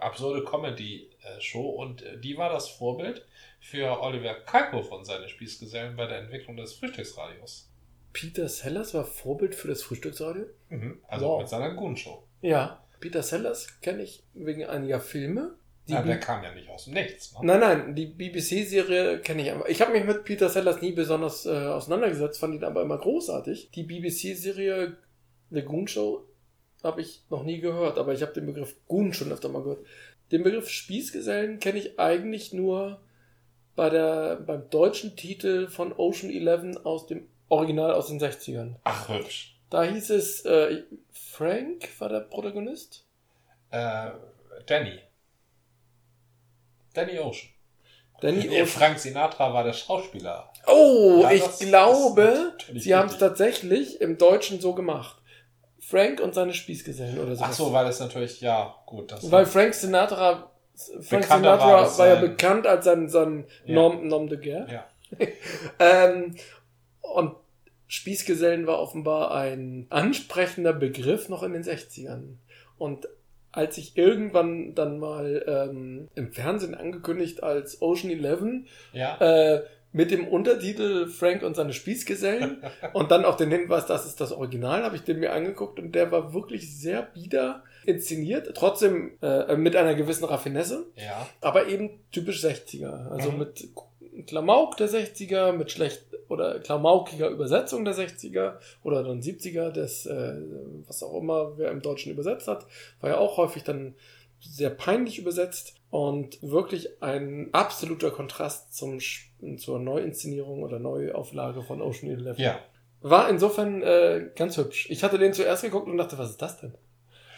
absurde 0.00 0.44
Comedy-Show. 0.44 1.68
Und 1.70 2.02
äh, 2.02 2.18
die 2.18 2.36
war 2.36 2.50
das 2.50 2.68
Vorbild 2.68 3.24
für 3.60 4.00
Oliver 4.00 4.34
Kalkofe 4.34 4.94
und 4.94 5.04
seine 5.04 5.28
Spießgesellen 5.28 5.96
bei 5.96 6.06
der 6.06 6.18
Entwicklung 6.18 6.56
des 6.56 6.74
Frühstücksradios. 6.74 7.70
Peter 8.12 8.48
Sellers 8.48 8.94
war 8.94 9.04
Vorbild 9.04 9.54
für 9.54 9.68
das 9.68 9.82
Frühstücksradio? 9.82 10.44
Also 11.08 11.26
Wow. 11.26 11.40
mit 11.40 11.48
seiner 11.48 11.74
Goon-Show. 11.74 12.22
Ja. 12.42 12.80
Peter 13.00 13.22
Sellers 13.22 13.80
kenne 13.80 14.02
ich 14.04 14.22
wegen 14.34 14.64
einiger 14.66 15.00
Filme. 15.00 15.56
Die 15.86 15.92
Ja, 15.92 16.02
der 16.02 16.18
kam 16.18 16.42
ja 16.42 16.52
nicht 16.54 16.68
aus 16.70 16.84
dem 16.84 16.94
Nichts. 16.94 17.32
Ne? 17.34 17.40
nein, 17.42 17.60
nein, 17.60 17.94
die 17.94 18.06
BBC-Serie 18.06 19.18
kenne 19.20 19.42
ich 19.42 19.52
aber. 19.52 19.68
Ich 19.68 19.80
habe 19.82 19.92
mich 19.92 20.04
mit 20.04 20.24
Peter 20.24 20.48
Sellers 20.48 20.80
nie 20.80 20.92
besonders 20.92 21.44
äh, 21.44 21.50
auseinandergesetzt, 21.50 22.40
fand 22.40 22.54
ihn 22.54 22.64
aber 22.64 22.82
immer 22.82 22.98
großartig. 22.98 23.70
Die 23.72 23.82
BBC-Serie 23.82 24.96
The 25.50 25.62
Goon 25.62 25.86
Show 25.86 26.24
habe 26.82 27.02
ich 27.02 27.22
noch 27.28 27.44
nie 27.44 27.60
gehört, 27.60 27.98
aber 27.98 28.12
ich 28.14 28.22
habe 28.22 28.32
den 28.32 28.46
Begriff 28.46 28.76
Goon 28.88 29.12
schon 29.12 29.32
öfter 29.32 29.48
mal 29.48 29.62
gehört. 29.62 29.84
Den 30.32 30.42
Begriff 30.42 30.68
Spießgesellen 30.68 31.58
kenne 31.58 31.78
ich 31.78 31.98
eigentlich 31.98 32.52
nur 32.52 33.00
bei 33.76 33.90
der, 33.90 34.36
beim 34.36 34.70
deutschen 34.70 35.16
Titel 35.16 35.68
von 35.68 35.92
Ocean 35.92 36.30
Eleven 36.30 36.76
aus 36.84 37.06
dem 37.06 37.28
Original 37.48 37.92
aus 37.92 38.08
den 38.08 38.20
60ern. 38.20 38.76
Ach, 38.84 39.08
hübsch. 39.08 39.56
Da 39.70 39.82
hieß 39.82 40.10
es, 40.10 40.44
äh, 40.44 40.82
Frank 41.12 41.88
war 41.98 42.08
der 42.08 42.20
Protagonist? 42.20 43.04
Äh, 43.70 44.10
Danny. 44.66 45.00
Danny 46.94 47.18
Ocean. 47.18 47.48
Danny 48.20 48.48
Ocean. 48.48 48.66
Frank 48.66 48.98
Sinatra 48.98 49.52
war 49.52 49.64
der 49.64 49.72
Schauspieler. 49.72 50.50
Oh, 50.66 51.20
Ja, 51.22 51.32
ich 51.32 51.42
das- 51.42 51.58
das 51.58 51.68
glaube, 51.68 52.52
sie 52.74 52.94
haben 52.94 53.08
es 53.08 53.18
tatsächlich 53.18 54.00
im 54.00 54.16
Deutschen 54.16 54.60
so 54.60 54.72
gemacht. 54.74 55.20
Frank 55.80 56.20
und 56.20 56.34
seine 56.34 56.54
Spießgesellen 56.54 57.18
oder 57.18 57.36
so. 57.36 57.44
Ach 57.44 57.52
so, 57.52 57.72
weil 57.72 57.86
es 57.88 58.00
natürlich, 58.00 58.40
ja, 58.40 58.74
gut. 58.86 59.12
Das 59.12 59.30
Weil 59.30 59.44
Frank 59.44 59.74
Sinatra, 59.74 60.50
Frank 60.76 61.22
Bekannter 61.22 61.36
Sinatra 61.36 61.66
war 61.66 61.72
war, 61.98 62.06
ja 62.06 62.14
sein- 62.14 62.20
bekannt 62.22 62.66
als 62.66 62.84
sein, 62.86 63.08
sein 63.10 63.44
Ja. 63.66 63.74
Nom, 63.74 64.08
Nom 64.08 64.28
de 64.28 64.38
Guerre. 64.38 64.72
Ja. 64.72 64.86
Ähm, 65.78 66.36
und 67.02 67.34
Spießgesellen 67.86 68.66
war 68.66 68.80
offenbar 68.80 69.32
ein 69.34 69.86
ansprechender 69.90 70.72
Begriff 70.72 71.28
noch 71.28 71.42
in 71.42 71.52
den 71.52 71.62
60ern. 71.62 72.38
Und 72.78 73.06
als 73.54 73.78
ich 73.78 73.96
irgendwann 73.96 74.74
dann 74.74 74.98
mal 74.98 75.44
ähm, 75.46 76.08
im 76.14 76.32
Fernsehen 76.32 76.74
angekündigt 76.74 77.42
als 77.42 77.80
Ocean 77.80 78.10
Eleven 78.10 78.66
Ja. 78.92 79.16
äh, 79.20 79.62
mit 79.92 80.10
dem 80.10 80.26
Untertitel 80.26 81.06
Frank 81.06 81.44
und 81.44 81.54
seine 81.54 81.72
Spießgesellen 81.72 82.58
und 82.94 83.10
dann 83.12 83.24
auch 83.24 83.36
den 83.36 83.50
Hinweis, 83.50 83.86
das 83.86 84.06
ist 84.06 84.20
das 84.20 84.32
Original, 84.32 84.82
habe 84.82 84.96
ich 84.96 85.02
den 85.02 85.20
mir 85.20 85.32
angeguckt 85.32 85.78
und 85.78 85.94
der 85.94 86.10
war 86.10 86.34
wirklich 86.34 86.76
sehr 86.76 87.02
bieder 87.02 87.62
inszeniert, 87.86 88.50
trotzdem 88.56 89.12
äh, 89.22 89.56
mit 89.56 89.76
einer 89.76 89.94
gewissen 89.94 90.24
Raffinesse, 90.24 90.86
ja. 90.96 91.28
aber 91.40 91.68
eben 91.68 91.90
typisch 92.10 92.42
60er. 92.44 93.08
Also 93.10 93.30
Mhm. 93.30 93.38
mit 93.38 93.68
Klamauk 94.26 94.76
der 94.78 94.88
60er, 94.88 95.52
mit 95.52 95.70
schlecht 95.70 96.02
oder 96.28 96.58
klamaukiger 96.60 97.28
Übersetzung 97.28 97.84
der 97.84 97.94
60er 97.94 98.54
oder 98.82 99.02
dann 99.02 99.20
70er, 99.20 99.70
des, 99.70 100.06
äh, 100.06 100.34
was 100.86 101.02
auch 101.02 101.20
immer 101.20 101.58
wer 101.58 101.70
im 101.70 101.82
Deutschen 101.82 102.12
übersetzt 102.12 102.48
hat, 102.48 102.66
war 103.00 103.10
ja 103.10 103.18
auch 103.18 103.36
häufig 103.36 103.64
dann 103.64 103.94
sehr 104.40 104.70
peinlich 104.70 105.18
übersetzt 105.18 105.74
und 105.90 106.42
wirklich 106.42 107.02
ein 107.02 107.48
absoluter 107.52 108.10
Kontrast 108.10 108.74
zum, 108.74 108.98
zur 109.58 109.78
Neuinszenierung 109.78 110.62
oder 110.62 110.78
Neuauflage 110.78 111.62
von 111.62 111.80
Ocean 111.80 112.10
Eleven. 112.10 112.42
Ja. 112.42 112.58
War 113.00 113.28
insofern 113.28 113.82
äh, 113.82 114.30
ganz 114.34 114.56
hübsch. 114.56 114.88
Ich 114.90 115.04
hatte 115.04 115.18
den 115.18 115.32
zuerst 115.32 115.62
geguckt 115.62 115.88
und 115.88 115.96
dachte, 115.96 116.18
was 116.18 116.30
ist 116.30 116.42
das 116.42 116.60
denn? 116.60 116.74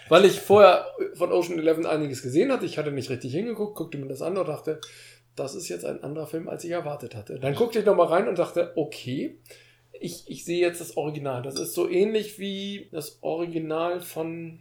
Weil 0.08 0.24
ich 0.24 0.40
vorher 0.40 0.86
von 1.14 1.32
Ocean 1.32 1.58
Eleven 1.58 1.86
einiges 1.86 2.22
gesehen 2.22 2.52
hatte. 2.52 2.66
Ich 2.66 2.78
hatte 2.78 2.92
nicht 2.92 3.10
richtig 3.10 3.32
hingeguckt, 3.32 3.76
guckte 3.76 3.98
mir 3.98 4.06
das 4.06 4.22
an 4.22 4.36
und 4.36 4.46
dachte, 4.46 4.80
das 5.36 5.54
ist 5.54 5.68
jetzt 5.68 5.84
ein 5.84 6.02
anderer 6.02 6.26
Film, 6.26 6.48
als 6.48 6.64
ich 6.64 6.70
erwartet 6.70 7.14
hatte. 7.14 7.38
Dann 7.38 7.54
guckte 7.54 7.78
ich 7.78 7.84
nochmal 7.84 8.08
rein 8.08 8.26
und 8.26 8.38
dachte, 8.38 8.72
okay, 8.74 9.38
ich, 9.92 10.28
ich 10.28 10.44
sehe 10.44 10.60
jetzt 10.60 10.80
das 10.80 10.96
Original. 10.96 11.42
Das 11.42 11.58
ist 11.58 11.74
so 11.74 11.88
ähnlich 11.88 12.38
wie 12.38 12.88
das 12.92 13.18
Original 13.22 14.00
von. 14.00 14.60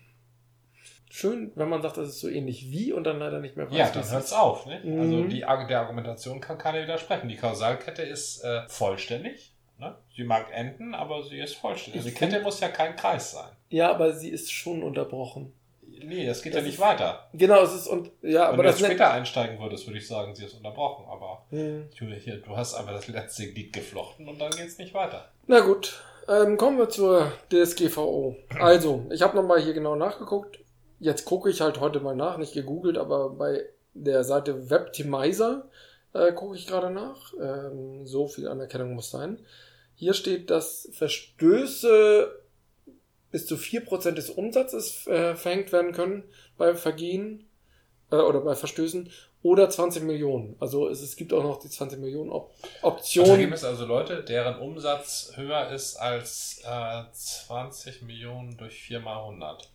Schön, 1.09 1.53
wenn 1.55 1.69
man 1.69 1.81
sagt, 1.81 1.95
das 1.95 2.09
ist 2.09 2.19
so 2.19 2.27
ähnlich 2.27 2.71
wie 2.71 2.91
und 2.91 3.05
dann 3.05 3.19
leider 3.19 3.39
nicht 3.39 3.55
mehr 3.55 3.71
weiß. 3.71 3.77
Ja, 3.77 3.89
dann 3.89 4.03
es 4.03 4.11
hört's 4.11 4.27
ist. 4.27 4.33
auf. 4.33 4.65
Ne? 4.65 4.81
Mhm. 4.83 4.99
Also 4.99 5.23
die, 5.23 5.39
der 5.39 5.79
Argumentation 5.79 6.41
kann 6.41 6.57
keiner 6.57 6.81
widersprechen. 6.81 7.29
Die 7.29 7.37
Kausalkette 7.37 8.01
ist 8.01 8.43
äh, 8.43 8.67
vollständig. 8.67 9.53
Ne? 9.79 9.95
Sie 10.13 10.25
mag 10.25 10.47
enden, 10.51 10.93
aber 10.93 11.23
sie 11.23 11.39
ist 11.39 11.55
vollständig. 11.55 12.05
Ich 12.05 12.13
die 12.13 12.17
Kette 12.17 12.41
muss 12.41 12.59
ja 12.59 12.67
kein 12.67 12.97
Kreis 12.97 13.31
sein. 13.31 13.49
Ja, 13.69 13.91
aber 13.91 14.13
sie 14.13 14.29
ist 14.29 14.51
schon 14.51 14.83
unterbrochen. 14.83 15.53
Nee, 16.03 16.25
das 16.25 16.41
geht 16.41 16.53
Das 16.53 16.61
ja 16.61 16.65
nicht 16.65 16.75
ist- 16.75 16.81
weiter. 16.81 17.27
Genau, 17.33 17.61
es 17.63 17.73
ist 17.73 17.87
und 17.87 18.11
ja, 18.21 18.41
Wenn 18.47 18.53
aber 18.53 18.63
du 18.63 18.69
das 18.69 18.79
später 18.79 19.11
einsteigen 19.11 19.59
würdest, 19.59 19.85
würde 19.87 19.99
ich 19.99 20.07
sagen, 20.07 20.33
sie 20.35 20.45
ist 20.45 20.53
unterbrochen. 20.55 21.05
Aber 21.09 21.45
Hm. 21.51 21.89
Hier, 21.91 22.37
du 22.37 22.55
hast 22.57 22.73
einfach 22.75 22.93
das 22.93 23.07
letzte 23.07 23.51
Glied 23.51 23.71
geflochten 23.73 24.27
und 24.27 24.39
dann 24.39 24.51
geht's 24.51 24.77
nicht 24.77 24.93
weiter. 24.93 25.29
Na 25.47 25.59
gut, 25.61 26.01
ähm, 26.27 26.57
kommen 26.57 26.77
wir 26.77 26.89
zur 26.89 27.31
DSGVO. 27.51 28.35
Also, 28.59 29.05
ich 29.11 29.21
habe 29.21 29.35
nochmal 29.35 29.61
hier 29.61 29.73
genau 29.73 29.95
nachgeguckt. 29.95 30.59
Jetzt 30.99 31.25
gucke 31.25 31.49
ich 31.49 31.61
halt 31.61 31.79
heute 31.79 31.99
mal 31.99 32.15
nach, 32.15 32.37
nicht 32.37 32.53
gegoogelt, 32.53 32.97
aber 32.97 33.29
bei 33.31 33.61
der 33.93 34.23
Seite 34.23 34.69
Webtimizer 34.69 35.67
äh, 36.13 36.31
gucke 36.31 36.55
ich 36.55 36.65
gerade 36.67 36.89
nach. 36.89 37.33
Ähm, 37.41 38.05
so 38.07 38.27
viel 38.27 38.47
Anerkennung 38.47 38.93
muss 38.95 39.11
sein. 39.11 39.39
Hier 39.95 40.13
steht, 40.13 40.49
dass 40.49 40.89
Verstöße 40.93 42.29
bis 43.35 43.47
zu 43.47 43.55
4% 43.55 44.11
des 44.11 44.29
Umsatzes 44.29 45.05
äh, 45.07 45.35
verhängt 45.35 45.73
werden 45.73 45.91
können 45.91 46.23
bei 46.57 46.73
Vergehen 46.73 47.45
äh, 48.09 48.15
oder 48.15 48.39
bei 48.39 48.55
Verstößen 48.55 49.11
oder 49.43 49.69
20 49.69 50.03
Millionen. 50.03 50.55
Also 50.61 50.87
es, 50.87 51.01
es 51.01 51.17
gibt 51.17 51.33
auch 51.33 51.43
noch 51.43 51.59
die 51.59 51.67
20 51.67 51.99
Millionen 51.99 52.31
Op 52.31 52.53
Option. 52.81 53.37
Gibt 53.37 53.53
es 53.53 53.65
also 53.65 53.85
Leute, 53.85 54.23
deren 54.23 54.57
Umsatz 54.61 55.33
höher 55.35 55.69
ist 55.71 55.97
als 55.97 56.61
äh, 56.63 57.03
20 57.11 58.03
Millionen 58.03 58.55
durch 58.55 58.81
4 58.83 59.01
mal 59.01 59.17
100. 59.17 59.69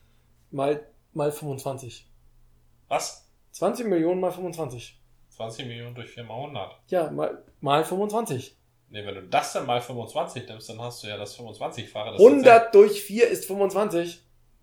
Mal, 0.53 0.83
mal 1.13 1.31
25. 1.31 2.09
Was? 2.89 3.29
20 3.51 3.89
Millionen 3.89 4.23
mal 4.23 4.33
25. 4.33 4.99
20 5.37 5.67
Millionen 5.67 5.95
durch 5.95 6.09
4 6.09 6.25
mal 6.25 6.37
100. 6.37 6.77
Ja, 6.89 7.11
mal, 7.11 7.45
mal 7.61 7.85
25. 7.85 8.57
Nee, 8.91 9.07
wenn 9.07 9.15
du 9.15 9.23
das 9.23 9.53
dann 9.53 9.67
mal 9.67 9.81
25 9.81 10.49
nimmst, 10.49 10.69
dann 10.69 10.81
hast 10.81 11.03
du 11.03 11.07
ja 11.07 11.17
das 11.17 11.39
25-fache. 11.39 12.15
100 12.15 12.75
durch 12.75 13.03
4 13.03 13.29
ist 13.29 13.47
25. 13.47 14.21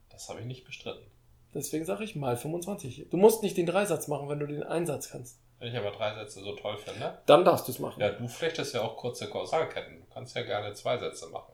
Das 0.09 0.27
habe 0.27 0.41
ich 0.41 0.45
nicht 0.45 0.65
bestritten. 0.65 1.09
Deswegen 1.53 1.85
sage 1.85 2.03
ich 2.03 2.15
mal 2.15 2.35
25. 2.35 3.07
Du 3.09 3.17
musst 3.17 3.41
nicht 3.41 3.55
den 3.55 3.65
Dreisatz 3.65 4.09
machen, 4.09 4.27
wenn 4.27 4.39
du 4.39 4.47
den 4.47 4.63
Einsatz 4.63 5.09
kannst. 5.09 5.39
Wenn 5.59 5.69
ich 5.69 5.77
aber 5.77 5.91
drei 5.91 6.13
Sätze 6.13 6.41
so 6.41 6.55
toll 6.55 6.77
finde. 6.77 7.19
Dann 7.25 7.45
darfst 7.45 7.67
du 7.67 7.71
es 7.71 7.79
machen. 7.79 8.01
Ja, 8.01 8.11
du 8.11 8.27
flechtest 8.27 8.75
ja 8.75 8.81
auch 8.81 8.97
kurze 8.97 9.29
Kausalketten. 9.29 10.01
Du 10.01 10.13
kannst 10.13 10.35
ja 10.35 10.43
gerne 10.43 10.73
zwei 10.73 10.97
Sätze 10.97 11.27
machen. 11.27 11.53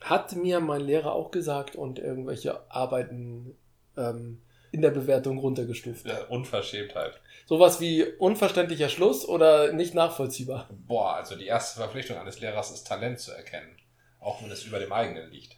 Hat 0.00 0.36
mir 0.36 0.60
mein 0.60 0.82
Lehrer 0.82 1.12
auch 1.12 1.30
gesagt 1.30 1.74
und 1.74 1.98
irgendwelche 1.98 2.70
Arbeiten 2.70 3.56
ähm, 3.96 4.40
in 4.74 4.82
der 4.82 4.90
Bewertung 4.90 5.38
runtergestuft. 5.38 6.04
Ja, 6.04 6.24
Unverschämtheit. 6.24 7.20
Sowas 7.46 7.80
wie 7.80 8.04
unverständlicher 8.04 8.88
Schluss 8.88 9.26
oder 9.26 9.72
nicht 9.72 9.94
nachvollziehbar. 9.94 10.68
Boah, 10.86 11.14
also 11.14 11.36
die 11.36 11.46
erste 11.46 11.78
Verpflichtung 11.80 12.18
eines 12.18 12.40
Lehrers 12.40 12.70
ist 12.72 12.86
Talent 12.86 13.20
zu 13.20 13.32
erkennen. 13.32 13.76
Auch 14.20 14.42
wenn 14.42 14.50
es 14.50 14.64
über 14.64 14.78
dem 14.78 14.92
eigenen 14.92 15.30
liegt. 15.30 15.56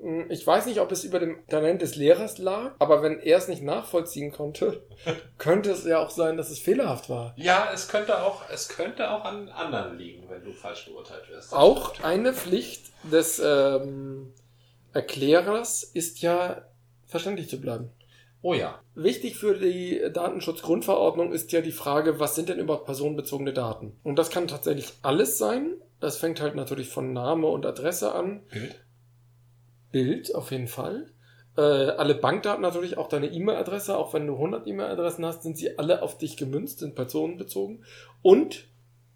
Hm, 0.00 0.30
Ich 0.30 0.46
weiß 0.46 0.66
nicht, 0.66 0.80
ob 0.80 0.90
es 0.90 1.04
über 1.04 1.20
dem 1.20 1.46
Talent 1.46 1.82
des 1.82 1.94
Lehrers 1.96 2.38
lag, 2.38 2.74
aber 2.78 3.02
wenn 3.02 3.20
er 3.20 3.38
es 3.38 3.46
nicht 3.48 3.62
nachvollziehen 3.62 4.32
konnte, 4.32 4.82
könnte 5.38 5.70
es 5.70 5.84
ja 5.84 5.98
auch 5.98 6.10
sein, 6.10 6.36
dass 6.36 6.50
es 6.50 6.58
fehlerhaft 6.58 7.08
war. 7.08 7.34
Ja, 7.36 7.70
es 7.72 7.86
könnte 7.88 8.22
auch, 8.22 8.48
es 8.50 8.68
könnte 8.68 9.10
auch 9.10 9.24
an 9.24 9.48
anderen 9.50 9.96
liegen, 9.98 10.28
wenn 10.28 10.42
du 10.42 10.52
falsch 10.52 10.86
beurteilt 10.86 11.28
wirst. 11.28 11.52
Das 11.52 11.58
Auch 11.58 12.02
eine 12.02 12.32
Pflicht 12.32 12.86
des 13.04 13.38
ähm, 13.44 14.32
Erklärers 14.92 15.84
ist 15.84 16.20
ja, 16.22 16.62
verständlich 17.06 17.48
zu 17.48 17.60
bleiben. 17.60 17.90
Oh 18.42 18.54
ja. 18.54 18.80
Wichtig 18.94 19.36
für 19.36 19.58
die 19.58 20.00
Datenschutzgrundverordnung 20.12 21.32
ist 21.32 21.50
ja 21.52 21.60
die 21.60 21.72
Frage, 21.72 22.20
was 22.20 22.34
sind 22.34 22.48
denn 22.48 22.58
überhaupt 22.58 22.86
personenbezogene 22.86 23.52
Daten? 23.52 23.96
Und 24.04 24.16
das 24.16 24.30
kann 24.30 24.46
tatsächlich 24.46 24.92
alles 25.02 25.38
sein. 25.38 25.74
Das 26.00 26.18
fängt 26.18 26.40
halt 26.40 26.54
natürlich 26.54 26.88
von 26.88 27.12
Name 27.12 27.48
und 27.48 27.66
Adresse 27.66 28.14
an. 28.14 28.42
Bild? 28.50 28.84
Bild 29.90 30.34
auf 30.34 30.52
jeden 30.52 30.68
Fall. 30.68 31.10
Äh, 31.56 31.60
alle 31.60 32.14
Bankdaten 32.14 32.62
natürlich, 32.62 32.98
auch 32.98 33.08
deine 33.08 33.26
E-Mail-Adresse, 33.26 33.96
auch 33.96 34.14
wenn 34.14 34.28
du 34.28 34.34
100 34.34 34.68
E-Mail-Adressen 34.68 35.26
hast, 35.26 35.42
sind 35.42 35.58
sie 35.58 35.76
alle 35.76 36.02
auf 36.02 36.16
dich 36.16 36.36
gemünzt, 36.36 36.78
sind 36.78 36.94
personenbezogen. 36.94 37.84
Und, 38.22 38.68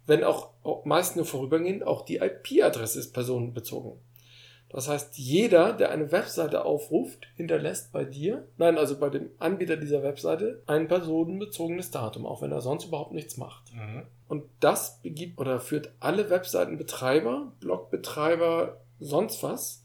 wenn 0.05 0.25
auch, 0.25 0.49
auch 0.63 0.83
meist 0.83 1.15
nur 1.15 1.23
vorübergehend, 1.23 1.87
auch 1.87 2.03
die 2.03 2.17
IP-Adresse 2.17 2.99
ist 2.99 3.13
personenbezogen. 3.13 3.93
Das 4.73 4.89
heißt, 4.89 5.19
jeder, 5.19 5.73
der 5.73 5.91
eine 5.91 6.11
Webseite 6.11 6.65
aufruft, 6.65 7.27
hinterlässt 7.35 7.91
bei 7.91 8.05
dir, 8.05 8.47
nein, 8.57 8.79
also 8.79 8.97
bei 8.99 9.09
dem 9.09 9.29
Anbieter 9.37 9.77
dieser 9.77 10.01
Webseite, 10.01 10.63
ein 10.65 10.87
personenbezogenes 10.87 11.91
Datum, 11.91 12.25
auch 12.25 12.41
wenn 12.41 12.51
er 12.51 12.61
sonst 12.61 12.85
überhaupt 12.85 13.13
nichts 13.13 13.37
macht. 13.37 13.71
Mhm. 13.71 14.07
Und 14.27 14.45
das 14.59 14.99
begibt 15.03 15.39
oder 15.39 15.59
führt 15.59 15.91
alle 15.99 16.31
Webseitenbetreiber, 16.31 17.53
Blogbetreiber, 17.59 18.81
sonst 18.99 19.43
was 19.43 19.83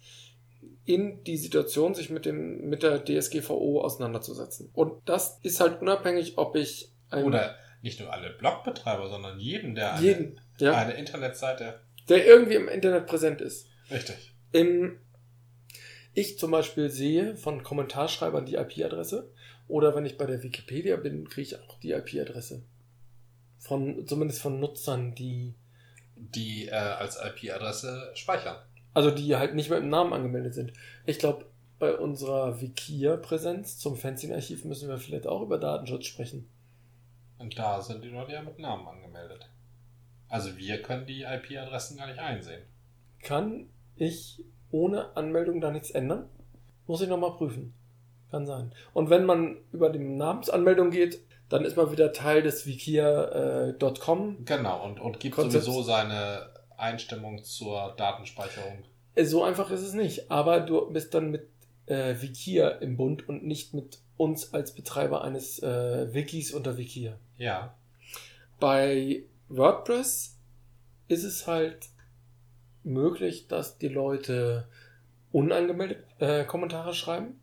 in 0.86 1.22
die 1.24 1.36
Situation, 1.36 1.94
sich 1.94 2.08
mit 2.08 2.24
dem, 2.24 2.70
mit 2.70 2.82
der 2.82 3.04
DSGVO 3.04 3.82
auseinanderzusetzen. 3.82 4.70
Und 4.72 5.06
das 5.06 5.38
ist 5.42 5.60
halt 5.60 5.82
unabhängig, 5.82 6.38
ob 6.38 6.56
ich 6.56 6.94
ein, 7.10 7.24
Oder 7.24 7.56
nicht 7.82 8.00
nur 8.00 8.10
alle 8.10 8.30
Blogbetreiber, 8.30 9.10
sondern 9.10 9.38
jeden, 9.38 9.74
der 9.74 9.94
eine, 9.96 10.02
jeden, 10.02 10.40
ja, 10.56 10.72
eine 10.72 10.94
Internetseite. 10.94 11.80
der 12.08 12.26
irgendwie 12.26 12.54
im 12.54 12.68
Internet 12.68 13.06
präsent 13.06 13.42
ist. 13.42 13.66
Richtig. 13.90 14.32
Im, 14.52 14.98
ich 16.14 16.38
zum 16.38 16.50
Beispiel 16.50 16.90
sehe 16.90 17.36
von 17.36 17.62
Kommentarschreibern 17.62 18.46
die 18.46 18.56
IP-Adresse 18.56 19.30
oder 19.68 19.94
wenn 19.94 20.06
ich 20.06 20.16
bei 20.16 20.26
der 20.26 20.42
Wikipedia 20.42 20.96
bin, 20.96 21.28
kriege 21.28 21.42
ich 21.42 21.60
auch 21.60 21.78
die 21.80 21.92
IP-Adresse. 21.92 22.62
Von, 23.58 24.06
zumindest 24.06 24.40
von 24.40 24.60
Nutzern, 24.60 25.14
die 25.14 25.54
Die 26.16 26.66
äh, 26.68 26.72
als 26.72 27.18
IP-Adresse 27.22 28.10
speichern. 28.14 28.56
Also 28.94 29.10
die 29.10 29.36
halt 29.36 29.54
nicht 29.54 29.68
mehr 29.68 29.78
im 29.78 29.90
Namen 29.90 30.12
angemeldet 30.12 30.54
sind. 30.54 30.72
Ich 31.06 31.18
glaube, 31.18 31.46
bei 31.78 31.94
unserer 31.94 32.60
Wikia-Präsenz 32.60 33.78
zum 33.78 33.96
Fanzine-Archiv 33.96 34.64
müssen 34.64 34.88
wir 34.88 34.98
vielleicht 34.98 35.26
auch 35.26 35.42
über 35.42 35.58
Datenschutz 35.58 36.06
sprechen. 36.06 36.48
Und 37.38 37.58
da 37.58 37.80
sind 37.80 38.02
die 38.02 38.08
Leute 38.08 38.32
ja 38.32 38.42
mit 38.42 38.58
Namen 38.58 38.88
angemeldet. 38.88 39.48
Also 40.28 40.56
wir 40.56 40.82
können 40.82 41.06
die 41.06 41.22
IP-Adressen 41.22 41.96
gar 41.96 42.08
nicht 42.08 42.18
einsehen. 42.18 42.62
Kann 43.22 43.68
ich 43.98 44.42
ohne 44.70 45.16
Anmeldung 45.16 45.60
da 45.60 45.70
nichts 45.70 45.90
ändern? 45.90 46.28
Muss 46.86 47.00
ich 47.02 47.08
nochmal 47.08 47.32
prüfen. 47.32 47.74
Kann 48.30 48.46
sein. 48.46 48.72
Und 48.92 49.10
wenn 49.10 49.24
man 49.24 49.56
über 49.72 49.90
die 49.90 49.98
Namensanmeldung 49.98 50.90
geht, 50.90 51.20
dann 51.48 51.64
ist 51.64 51.76
man 51.76 51.90
wieder 51.92 52.12
Teil 52.12 52.42
des 52.42 52.66
wikia.com. 52.66 54.44
Genau, 54.44 54.84
und, 54.84 55.00
und 55.00 55.20
gibt 55.20 55.34
Konzept- 55.34 55.64
sowieso 55.64 55.82
seine 55.82 56.50
Einstimmung 56.76 57.42
zur 57.42 57.94
Datenspeicherung. 57.96 58.84
Äh, 59.14 59.24
so 59.24 59.42
einfach 59.42 59.70
ist 59.70 59.80
es 59.82 59.94
nicht. 59.94 60.30
Aber 60.30 60.60
du 60.60 60.90
bist 60.90 61.14
dann 61.14 61.30
mit 61.30 61.48
äh, 61.86 62.14
Wikia 62.20 62.68
im 62.68 62.96
Bund 62.96 63.28
und 63.28 63.44
nicht 63.44 63.74
mit 63.74 63.98
uns 64.16 64.52
als 64.52 64.74
Betreiber 64.74 65.22
eines 65.24 65.62
äh, 65.62 66.12
Wikis 66.12 66.52
unter 66.52 66.76
Wikia. 66.76 67.18
Ja. 67.36 67.74
Bei 68.60 69.22
WordPress 69.48 70.36
ist 71.08 71.24
es 71.24 71.46
halt 71.46 71.86
möglich, 72.88 73.48
dass 73.48 73.78
die 73.78 73.88
Leute 73.88 74.68
unangemeldet 75.32 76.04
äh, 76.18 76.44
Kommentare 76.44 76.94
schreiben. 76.94 77.40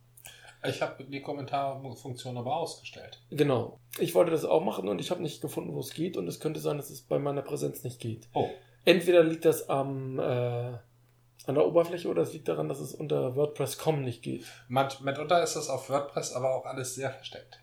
Ich 0.68 0.82
habe 0.82 1.04
die 1.04 1.22
Kommentarfunktion 1.22 2.38
aber 2.38 2.56
ausgestellt. 2.56 3.22
Genau. 3.30 3.80
Ich 4.00 4.16
wollte 4.16 4.32
das 4.32 4.46
auch 4.46 4.64
machen 4.64 4.88
und 4.90 5.00
ich 5.00 5.12
habe 5.12 5.22
nicht 5.22 5.42
gefunden, 5.42 5.74
wo 5.76 5.80
es 5.80 5.94
geht 5.94 6.18
und 6.18 6.28
es 6.28 6.40
könnte 6.40 6.60
sein, 6.60 6.78
dass 6.78 6.90
es 6.90 7.02
bei 7.02 7.20
meiner 7.20 7.44
Präsenz 7.44 7.84
nicht 7.84 8.00
geht. 8.00 8.28
Oh, 8.34 8.50
Entweder 8.84 9.24
liegt 9.24 9.46
das 9.46 9.70
am, 9.70 10.20
äh, 10.20 10.24
an 10.24 10.80
der 11.56 11.66
Oberfläche 11.68 12.08
oder 12.08 12.24
es 12.24 12.34
liegt 12.34 12.48
daran, 12.48 12.68
dass 12.70 12.80
es 12.80 12.94
unter 12.94 13.36
WordPress.com 13.36 14.02
nicht 14.04 14.24
geht. 14.24 14.46
mit, 14.68 15.02
mitunter 15.02 15.44
ist 15.44 15.56
das 15.56 15.70
auf 15.70 15.90
WordPress 15.90 16.34
aber 16.34 16.56
auch 16.56 16.66
alles 16.66 16.96
sehr 16.96 17.12
versteckt. 17.12 17.60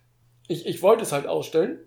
Ich, 0.49 0.67
ich 0.67 0.83
wollte 0.83 1.03
es 1.03 1.13
halt 1.13 1.27
ausstellen, 1.27 1.79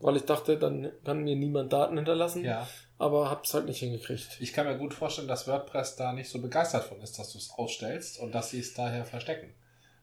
weil 0.00 0.16
ich 0.16 0.24
dachte, 0.24 0.58
dann 0.58 0.90
kann 1.04 1.22
mir 1.22 1.36
niemand 1.36 1.72
Daten 1.72 1.96
hinterlassen, 1.96 2.44
Ja. 2.44 2.66
Aber 2.98 3.30
habe 3.30 3.42
es 3.44 3.54
halt 3.54 3.66
nicht 3.66 3.80
hingekriegt. 3.80 4.38
Ich 4.40 4.52
kann 4.52 4.66
mir 4.66 4.78
gut 4.78 4.94
vorstellen, 4.94 5.28
dass 5.28 5.48
WordPress 5.48 5.96
da 5.96 6.12
nicht 6.12 6.30
so 6.30 6.40
begeistert 6.40 6.84
von 6.84 7.00
ist, 7.00 7.18
dass 7.18 7.32
du 7.32 7.38
es 7.38 7.50
ausstellst 7.50 8.20
und 8.20 8.34
dass 8.34 8.50
sie 8.50 8.60
es 8.60 8.74
daher 8.74 9.04
verstecken. 9.04 9.52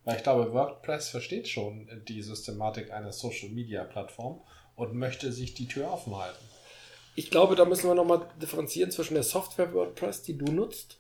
Weil 0.03 0.17
ich 0.17 0.23
glaube, 0.23 0.53
WordPress 0.53 1.09
versteht 1.09 1.47
schon 1.47 1.87
die 2.07 2.21
Systematik 2.21 2.91
einer 2.91 3.11
Social-Media-Plattform 3.11 4.41
und 4.75 4.93
möchte 4.93 5.31
sich 5.31 5.53
die 5.53 5.67
Tür 5.67 5.91
offen 5.91 6.17
halten. 6.17 6.43
Ich 7.15 7.29
glaube, 7.29 7.55
da 7.55 7.65
müssen 7.65 7.87
wir 7.87 7.95
nochmal 7.95 8.27
differenzieren 8.41 8.91
zwischen 8.91 9.13
der 9.13 9.23
Software 9.23 9.73
WordPress, 9.73 10.23
die 10.23 10.37
du 10.37 10.51
nutzt, 10.51 10.97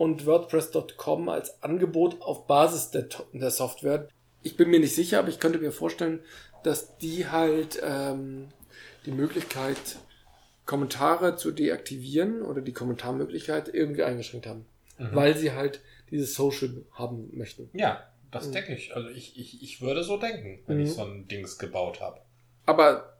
und 0.00 0.24
WordPress.com 0.24 1.28
als 1.28 1.62
Angebot 1.62 2.22
auf 2.22 2.46
Basis 2.46 2.90
der, 2.90 3.08
der 3.34 3.50
Software. 3.50 4.08
Ich 4.42 4.56
bin 4.56 4.70
mir 4.70 4.80
nicht 4.80 4.94
sicher, 4.94 5.18
aber 5.18 5.28
ich 5.28 5.40
könnte 5.40 5.58
mir 5.58 5.72
vorstellen, 5.72 6.20
dass 6.62 6.96
die 6.96 7.28
halt 7.28 7.78
ähm, 7.84 8.48
die 9.04 9.10
Möglichkeit, 9.10 9.76
Kommentare 10.70 11.34
zu 11.34 11.50
deaktivieren 11.50 12.42
oder 12.42 12.60
die 12.62 12.72
Kommentarmöglichkeit 12.72 13.68
irgendwie 13.74 14.04
eingeschränkt 14.04 14.46
haben. 14.46 14.66
Weil 14.98 15.36
sie 15.36 15.52
halt 15.52 15.80
dieses 16.10 16.34
Social 16.34 16.84
haben 16.92 17.30
möchten. 17.36 17.70
Ja, 17.72 18.04
das 18.30 18.50
denke 18.52 18.74
ich. 18.74 18.94
Also 18.94 19.08
ich, 19.08 19.36
ich, 19.36 19.62
ich 19.62 19.80
würde 19.80 20.04
so 20.04 20.16
denken, 20.16 20.62
wenn 20.66 20.76
Mhm. 20.76 20.82
ich 20.84 20.92
so 20.92 21.02
ein 21.02 21.26
Dings 21.26 21.58
gebaut 21.58 22.00
habe. 22.00 22.20
Aber 22.66 23.18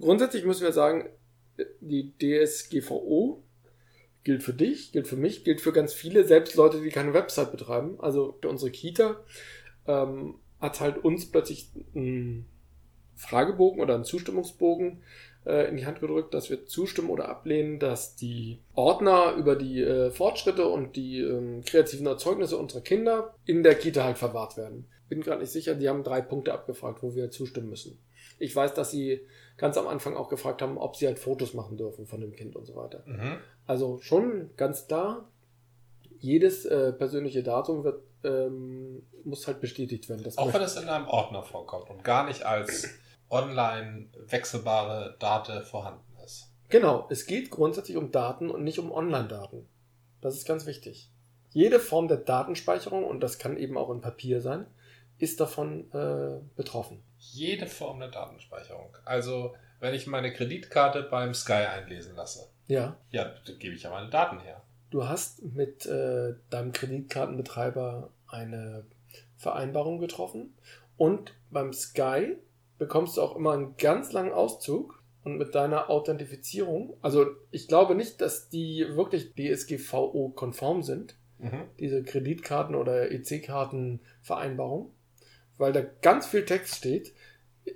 grundsätzlich 0.00 0.44
müssen 0.44 0.62
wir 0.62 0.72
sagen, 0.72 1.08
die 1.80 2.12
DSGVO 2.18 3.42
gilt 4.24 4.42
für 4.42 4.54
dich, 4.54 4.92
gilt 4.92 5.08
für 5.08 5.16
mich, 5.16 5.44
gilt 5.44 5.60
für 5.60 5.72
ganz 5.72 5.92
viele, 5.92 6.24
selbst 6.24 6.54
Leute, 6.54 6.80
die 6.80 6.88
keine 6.90 7.12
Website 7.12 7.50
betreiben. 7.50 8.00
Also 8.00 8.38
unsere 8.46 8.70
Kita 8.70 9.22
ähm, 9.86 10.36
hat 10.60 10.80
halt 10.80 10.98
uns 11.04 11.30
plötzlich 11.30 11.68
einen 11.94 12.46
Fragebogen 13.16 13.80
oder 13.82 13.96
einen 13.96 14.04
Zustimmungsbogen 14.04 15.02
äh, 15.46 15.68
in 15.68 15.76
die 15.76 15.86
Hand 15.86 16.00
gedrückt, 16.00 16.34
dass 16.34 16.50
wir 16.50 16.66
zustimmen 16.66 17.10
oder 17.10 17.28
ablehnen, 17.28 17.78
dass 17.78 18.16
die 18.16 18.58
Ordner 18.74 19.34
über 19.34 19.56
die 19.56 19.80
äh, 19.80 20.10
Fortschritte 20.10 20.66
und 20.66 20.96
die 20.96 21.20
ähm, 21.20 21.62
kreativen 21.64 22.06
Erzeugnisse 22.06 22.56
unserer 22.56 22.80
Kinder 22.80 23.34
in 23.44 23.62
der 23.62 23.74
Kita 23.74 24.04
halt 24.04 24.18
verwahrt 24.18 24.56
werden. 24.56 24.86
Bin 25.08 25.20
gerade 25.20 25.40
nicht 25.40 25.52
sicher, 25.52 25.74
die 25.74 25.88
haben 25.88 26.04
drei 26.04 26.20
Punkte 26.20 26.52
abgefragt, 26.52 27.02
wo 27.02 27.14
wir 27.14 27.30
zustimmen 27.30 27.68
müssen. 27.68 27.98
Ich 28.38 28.54
weiß, 28.54 28.74
dass 28.74 28.90
sie 28.90 29.20
ganz 29.56 29.76
am 29.76 29.86
Anfang 29.86 30.16
auch 30.16 30.28
gefragt 30.28 30.62
haben, 30.62 30.78
ob 30.78 30.96
sie 30.96 31.06
halt 31.06 31.18
Fotos 31.18 31.54
machen 31.54 31.76
dürfen 31.76 32.06
von 32.06 32.20
dem 32.20 32.34
Kind 32.34 32.56
und 32.56 32.66
so 32.66 32.74
weiter. 32.74 33.02
Mhm. 33.06 33.36
Also 33.66 33.98
schon 34.00 34.50
ganz 34.56 34.86
klar, 34.86 35.28
jedes 36.18 36.64
äh, 36.64 36.92
persönliche 36.92 37.42
Datum 37.42 37.84
wird 37.84 38.02
ähm, 38.24 39.02
muss 39.24 39.46
halt 39.46 39.60
bestätigt 39.60 40.08
werden. 40.08 40.22
Das 40.24 40.38
Auch 40.38 40.52
wenn 40.52 40.62
es 40.62 40.76
in 40.76 40.88
einem 40.88 41.06
Ordner 41.06 41.42
vorkommt 41.42 41.90
und 41.90 42.04
gar 42.04 42.24
nicht 42.26 42.44
als 42.44 42.88
online 43.32 44.06
wechselbare 44.28 45.16
Date 45.18 45.66
vorhanden 45.66 46.04
ist. 46.24 46.50
Genau, 46.68 47.06
es 47.10 47.26
geht 47.26 47.50
grundsätzlich 47.50 47.96
um 47.96 48.12
Daten 48.12 48.50
und 48.50 48.62
nicht 48.62 48.78
um 48.78 48.92
Online-Daten. 48.92 49.66
Das 50.20 50.34
ist 50.36 50.46
ganz 50.46 50.66
wichtig. 50.66 51.10
Jede 51.50 51.80
Form 51.80 52.08
der 52.08 52.18
Datenspeicherung, 52.18 53.04
und 53.04 53.20
das 53.20 53.38
kann 53.38 53.56
eben 53.56 53.76
auch 53.76 53.90
in 53.90 54.00
Papier 54.00 54.40
sein, 54.40 54.66
ist 55.18 55.40
davon 55.40 55.90
äh, 55.92 56.40
betroffen. 56.56 57.02
Jede 57.18 57.66
Form 57.66 58.00
der 58.00 58.08
Datenspeicherung. 58.08 58.96
Also, 59.04 59.54
wenn 59.80 59.94
ich 59.94 60.06
meine 60.06 60.32
Kreditkarte 60.32 61.02
beim 61.02 61.34
Sky 61.34 61.52
einlesen 61.52 62.16
lasse, 62.16 62.48
Ja. 62.68 62.96
ja, 63.10 63.24
da 63.24 63.52
gebe 63.58 63.74
ich 63.74 63.82
ja 63.82 63.90
meine 63.90 64.08
Daten 64.10 64.40
her. 64.40 64.62
Du 64.90 65.06
hast 65.08 65.42
mit 65.42 65.86
äh, 65.86 66.34
deinem 66.50 66.72
Kreditkartenbetreiber 66.72 68.10
eine 68.28 68.84
Vereinbarung 69.36 69.98
getroffen 69.98 70.54
und 70.96 71.34
beim 71.50 71.72
Sky 71.72 72.36
bekommst 72.82 73.16
du 73.16 73.22
auch 73.22 73.36
immer 73.36 73.52
einen 73.52 73.76
ganz 73.76 74.10
langen 74.12 74.32
Auszug 74.32 75.00
und 75.22 75.38
mit 75.38 75.54
deiner 75.54 75.88
Authentifizierung, 75.88 76.96
also 77.00 77.26
ich 77.52 77.68
glaube 77.68 77.94
nicht, 77.94 78.20
dass 78.20 78.48
die 78.48 78.84
wirklich 78.96 79.34
DSGVO-konform 79.36 80.82
sind, 80.82 81.16
Mhm. 81.38 81.62
diese 81.78 82.02
Kreditkarten- 82.02 82.74
oder 82.76 83.10
EC-Karten-Vereinbarung, 83.10 84.92
weil 85.58 85.72
da 85.72 85.82
ganz 86.02 86.26
viel 86.26 86.44
Text 86.44 86.76
steht, 86.76 87.14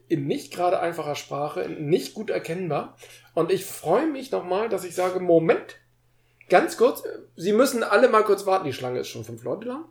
in 0.08 0.26
nicht 0.26 0.52
gerade 0.52 0.80
einfacher 0.80 1.14
Sprache, 1.14 1.68
nicht 1.68 2.14
gut 2.14 2.30
erkennbar. 2.30 2.96
Und 3.34 3.52
ich 3.52 3.64
freue 3.64 4.06
mich 4.08 4.30
nochmal, 4.32 4.68
dass 4.68 4.84
ich 4.84 4.94
sage, 4.94 5.20
Moment, 5.20 5.76
ganz 6.48 6.76
kurz, 6.76 7.02
Sie 7.36 7.52
müssen 7.52 7.82
alle 7.82 8.08
mal 8.08 8.24
kurz 8.24 8.46
warten, 8.46 8.66
die 8.66 8.72
Schlange 8.72 9.00
ist 9.00 9.08
schon 9.08 9.24
fünf 9.24 9.44
Leute 9.44 9.68
lang. 9.68 9.84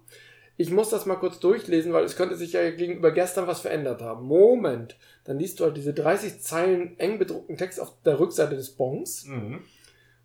Ich 0.58 0.70
muss 0.72 0.90
das 0.90 1.06
mal 1.06 1.16
kurz 1.18 1.40
durchlesen, 1.40 1.92
weil 1.92 2.06
es 2.06 2.16
könnte 2.16 2.36
sich 2.36 2.54
ja 2.54 2.70
gegenüber 2.72 3.12
gestern 3.12 3.46
was 3.48 3.60
verändert 3.60 4.02
haben. 4.02 4.26
Moment, 4.26 4.96
dann 5.26 5.38
liest 5.38 5.60
du 5.60 5.66
halt 5.66 5.76
diese 5.76 5.94
30 5.94 6.42
Zeilen 6.42 6.98
eng 7.00 7.20
bedruckten 7.20 7.58
Text 7.58 7.80
auf 7.80 7.92
der 8.06 8.20
Rückseite 8.20 8.56
des 8.56 8.72
Bons 8.72 9.26
Mhm. 9.26 9.64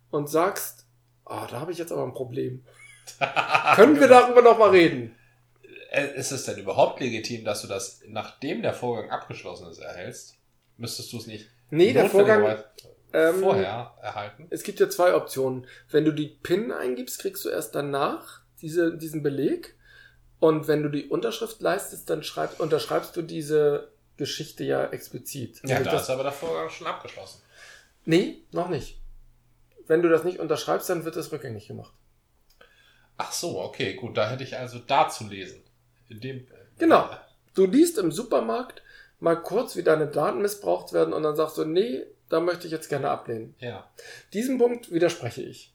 und 0.09 0.29
sagst, 0.29 0.85
ah, 1.25 1.47
da 1.51 1.59
habe 1.59 1.71
ich 1.73 1.77
jetzt 1.77 1.91
aber 1.91 2.03
ein 2.03 2.13
Problem. 2.13 2.63
Können 3.75 3.99
wir 3.99 4.07
darüber 4.07 4.41
noch 4.41 4.57
mal 4.57 4.69
reden? 4.69 5.15
Äh, 5.91 6.15
Ist 6.17 6.31
es 6.31 6.45
denn 6.45 6.57
überhaupt 6.57 7.01
legitim, 7.01 7.43
dass 7.43 7.61
du 7.61 7.67
das, 7.67 8.01
nachdem 8.07 8.61
der 8.61 8.73
Vorgang 8.73 9.09
abgeschlossen 9.09 9.67
ist, 9.69 9.79
erhältst? 9.79 10.37
Müsstest 10.77 11.11
du 11.11 11.17
es 11.17 11.27
nicht 11.27 11.49
Nee, 11.69 11.91
der 11.93 12.09
Vorgang, 12.09 12.57
ähm, 13.13 13.35
vorher 13.41 13.93
erhalten? 14.01 14.47
es 14.49 14.63
gibt 14.63 14.79
ja 14.79 14.89
zwei 14.89 15.13
Optionen. 15.13 15.67
Wenn 15.89 16.05
du 16.05 16.11
die 16.13 16.27
PIN 16.41 16.71
eingibst, 16.71 17.19
kriegst 17.19 17.43
du 17.43 17.49
erst 17.49 17.75
danach 17.75 18.41
diese, 18.61 18.97
diesen 18.97 19.21
Beleg. 19.23 19.75
Und 20.41 20.67
wenn 20.67 20.83
du 20.83 20.89
die 20.89 21.07
Unterschrift 21.07 21.61
leistest, 21.61 22.09
dann 22.09 22.23
schreib, 22.23 22.59
unterschreibst 22.59 23.15
du 23.15 23.21
diese 23.21 23.89
Geschichte 24.17 24.63
ja 24.65 24.85
explizit. 24.87 25.61
Ja, 25.63 25.77
Also 25.77 25.85
da 25.85 25.91
das, 25.91 26.01
ist 26.03 26.09
aber 26.09 26.23
der 26.23 26.31
Vorgang 26.33 26.69
schon 26.69 26.87
abgeschlossen. 26.87 27.41
nee, 28.05 28.41
noch 28.51 28.67
nicht. 28.67 28.99
Wenn 29.87 30.01
du 30.01 30.09
das 30.09 30.23
nicht 30.23 30.39
unterschreibst, 30.39 30.89
dann 30.89 31.05
wird 31.05 31.15
es 31.15 31.31
rückgängig 31.31 31.67
gemacht. 31.67 31.93
Ach 33.17 33.31
so, 33.31 33.61
okay, 33.61 33.93
gut, 33.93 34.17
da 34.17 34.29
hätte 34.29 34.43
ich 34.43 34.57
also 34.57 34.79
da 34.79 35.07
zu 35.09 35.27
lesen. 35.27 35.61
In 36.09 36.19
dem, 36.19 36.47
Genau. 36.79 37.09
Du 37.53 37.65
liest 37.67 37.97
im 37.99 38.11
Supermarkt 38.11 38.81
mal 39.19 39.35
kurz, 39.35 39.75
wie 39.75 39.83
deine 39.83 40.07
Daten 40.07 40.41
missbraucht 40.41 40.91
werden 40.91 41.13
und 41.13 41.21
dann 41.21 41.35
sagst 41.35 41.57
du, 41.57 41.65
nee, 41.65 42.03
da 42.29 42.39
möchte 42.39 42.65
ich 42.65 42.71
jetzt 42.71 42.89
gerne 42.89 43.09
ablehnen. 43.11 43.53
Ja. 43.59 43.87
Diesem 44.33 44.57
Punkt 44.57 44.91
widerspreche 44.91 45.43
ich. 45.43 45.71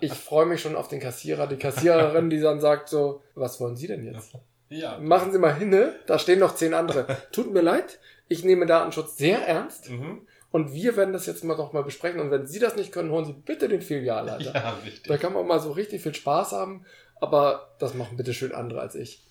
Ich 0.00 0.12
freue 0.12 0.46
mich 0.46 0.60
schon 0.60 0.76
auf 0.76 0.88
den 0.88 1.00
Kassierer, 1.00 1.46
die 1.46 1.56
Kassiererin, 1.56 2.30
die 2.30 2.40
dann 2.40 2.60
sagt 2.60 2.88
so, 2.88 3.22
was 3.34 3.60
wollen 3.60 3.76
Sie 3.76 3.86
denn 3.86 4.04
jetzt? 4.04 4.32
Ja. 4.68 4.98
Machen 4.98 5.32
Sie 5.32 5.38
mal 5.38 5.54
hinne, 5.54 5.94
da 6.06 6.18
stehen 6.18 6.38
noch 6.40 6.54
zehn 6.54 6.74
andere. 6.74 7.06
Tut 7.32 7.52
mir 7.52 7.62
leid, 7.62 7.98
ich 8.28 8.44
nehme 8.44 8.66
Datenschutz 8.66 9.16
sehr 9.16 9.38
ernst 9.46 9.88
Mhm. 9.90 10.26
und 10.50 10.72
wir 10.74 10.96
werden 10.96 11.12
das 11.14 11.26
jetzt 11.26 11.42
mal 11.44 11.56
noch 11.56 11.72
mal 11.72 11.82
besprechen 11.84 12.20
und 12.20 12.30
wenn 12.30 12.46
Sie 12.46 12.58
das 12.58 12.76
nicht 12.76 12.92
können, 12.92 13.10
holen 13.10 13.24
Sie 13.24 13.32
bitte 13.32 13.68
den 13.68 13.80
Filialleiter. 13.80 14.44
Ja, 14.44 14.52
Da 14.52 14.76
richtig. 14.84 15.20
kann 15.20 15.32
man 15.32 15.46
mal 15.46 15.60
so 15.60 15.72
richtig 15.72 16.02
viel 16.02 16.14
Spaß 16.14 16.52
haben, 16.52 16.84
aber 17.20 17.74
das 17.78 17.94
machen 17.94 18.16
bitte 18.16 18.34
schön 18.34 18.52
andere 18.52 18.80
als 18.80 18.94
ich. 18.94 19.24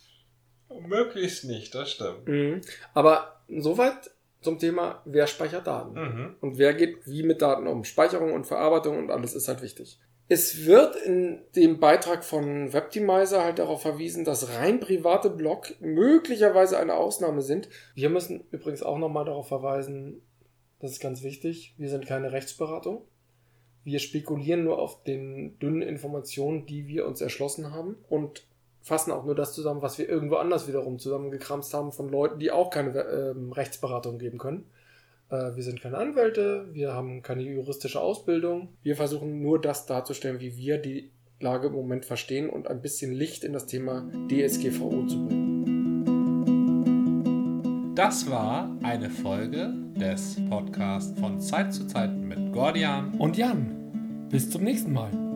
Möglichst 0.82 1.46
nicht, 1.46 1.74
das 1.76 1.92
stimmt. 1.92 2.28
Mhm. 2.28 2.62
Aber 2.94 3.42
soweit 3.48 4.12
zum 4.42 4.60
Thema, 4.60 5.02
wer 5.06 5.26
speichert 5.28 5.66
Daten? 5.68 5.94
Mhm. 5.94 6.36
Und 6.42 6.58
wer 6.58 6.74
geht 6.74 7.06
wie 7.08 7.24
mit 7.24 7.42
Daten 7.42 7.68
um? 7.68 7.84
Speicherung 7.84 8.34
und 8.34 8.46
Verarbeitung 8.46 8.98
und 8.98 9.10
alles 9.12 9.34
ist 9.34 9.48
halt 9.48 9.62
wichtig. 9.62 10.00
Es 10.30 10.66
wird 10.66 10.98
in 10.98 11.40
dem 11.56 11.80
Beitrag 11.80 12.26
von 12.26 12.74
Webtimizer 12.74 13.44
halt 13.44 13.60
darauf 13.60 13.82
verwiesen, 13.82 14.26
dass 14.26 14.56
rein 14.56 14.82
private 14.82 15.30
Blog 15.30 15.74
möglicherweise 15.80 16.78
eine 16.78 16.96
Ausnahme 16.96 17.42
sind. 17.42 17.70
Wir 17.96 18.10
müssen 18.10 18.44
übrigens 18.52 18.84
auch 18.84 18.98
nochmal 18.98 19.24
darauf 19.24 19.48
verweisen, 19.48 20.22
das 20.80 20.92
ist 20.92 21.00
ganz 21.00 21.24
wichtig, 21.24 21.74
wir 21.78 21.90
sind 21.90 22.06
keine 22.06 22.34
Rechtsberatung. 22.34 23.04
Wir 23.86 24.00
spekulieren 24.00 24.66
nur 24.66 24.80
auf 24.80 25.02
den 25.04 25.58
dünnen 25.60 25.82
Informationen, 25.82 26.66
die 26.66 26.88
wir 26.88 27.08
uns 27.08 27.22
erschlossen 27.22 27.72
haben 27.72 27.96
und 28.10 28.46
fassen 28.82 29.12
auch 29.12 29.24
nur 29.24 29.34
das 29.34 29.54
zusammen, 29.54 29.82
was 29.82 29.98
wir 29.98 30.10
irgendwo 30.10 30.36
anders 30.36 30.68
wiederum 30.68 31.00
zusammengekramst 31.00 31.74
haben 31.74 31.94
von 31.94 32.10
Leuten, 32.10 32.40
die 32.40 32.52
auch 32.52 32.70
keine 32.70 33.00
ähm, 33.00 33.54
Rechtsberatung 33.54 34.20
geben 34.20 34.38
können. 34.38 34.70
Äh, 35.30 35.56
wir 35.56 35.64
sind 35.64 35.82
keine 35.82 35.98
Anwälte, 35.98 36.68
wir 36.72 36.94
haben 36.94 37.22
keine 37.22 37.44
juristische 37.44 38.02
Ausbildung. 38.02 38.70
Wir 38.84 38.96
versuchen 38.96 39.42
nur 39.42 39.60
das 39.60 39.86
darzustellen, 39.86 40.40
wie 40.40 40.58
wir 40.58 40.78
die 40.78 41.12
Lage 41.40 41.68
im 41.68 41.74
Moment 41.74 42.06
verstehen 42.06 42.50
und 42.50 42.68
ein 42.68 42.82
bisschen 42.82 43.14
Licht 43.14 43.44
in 43.44 43.54
das 43.54 43.68
Thema 43.68 44.10
DSGVO 44.30 45.06
zu 45.06 45.26
bringen. 45.26 45.48
Das 47.96 48.30
war 48.30 48.76
eine 48.84 49.10
Folge 49.10 49.74
des 50.00 50.38
Podcasts 50.50 51.20
von 51.20 51.40
Zeit 51.40 51.74
zu 51.74 51.88
Zeit 51.88 52.16
mit 52.16 52.54
Gordian. 52.54 53.16
Und 53.16 53.38
Jan, 53.38 54.28
bis 54.30 54.50
zum 54.50 54.64
nächsten 54.64 54.94
Mal. 54.94 55.27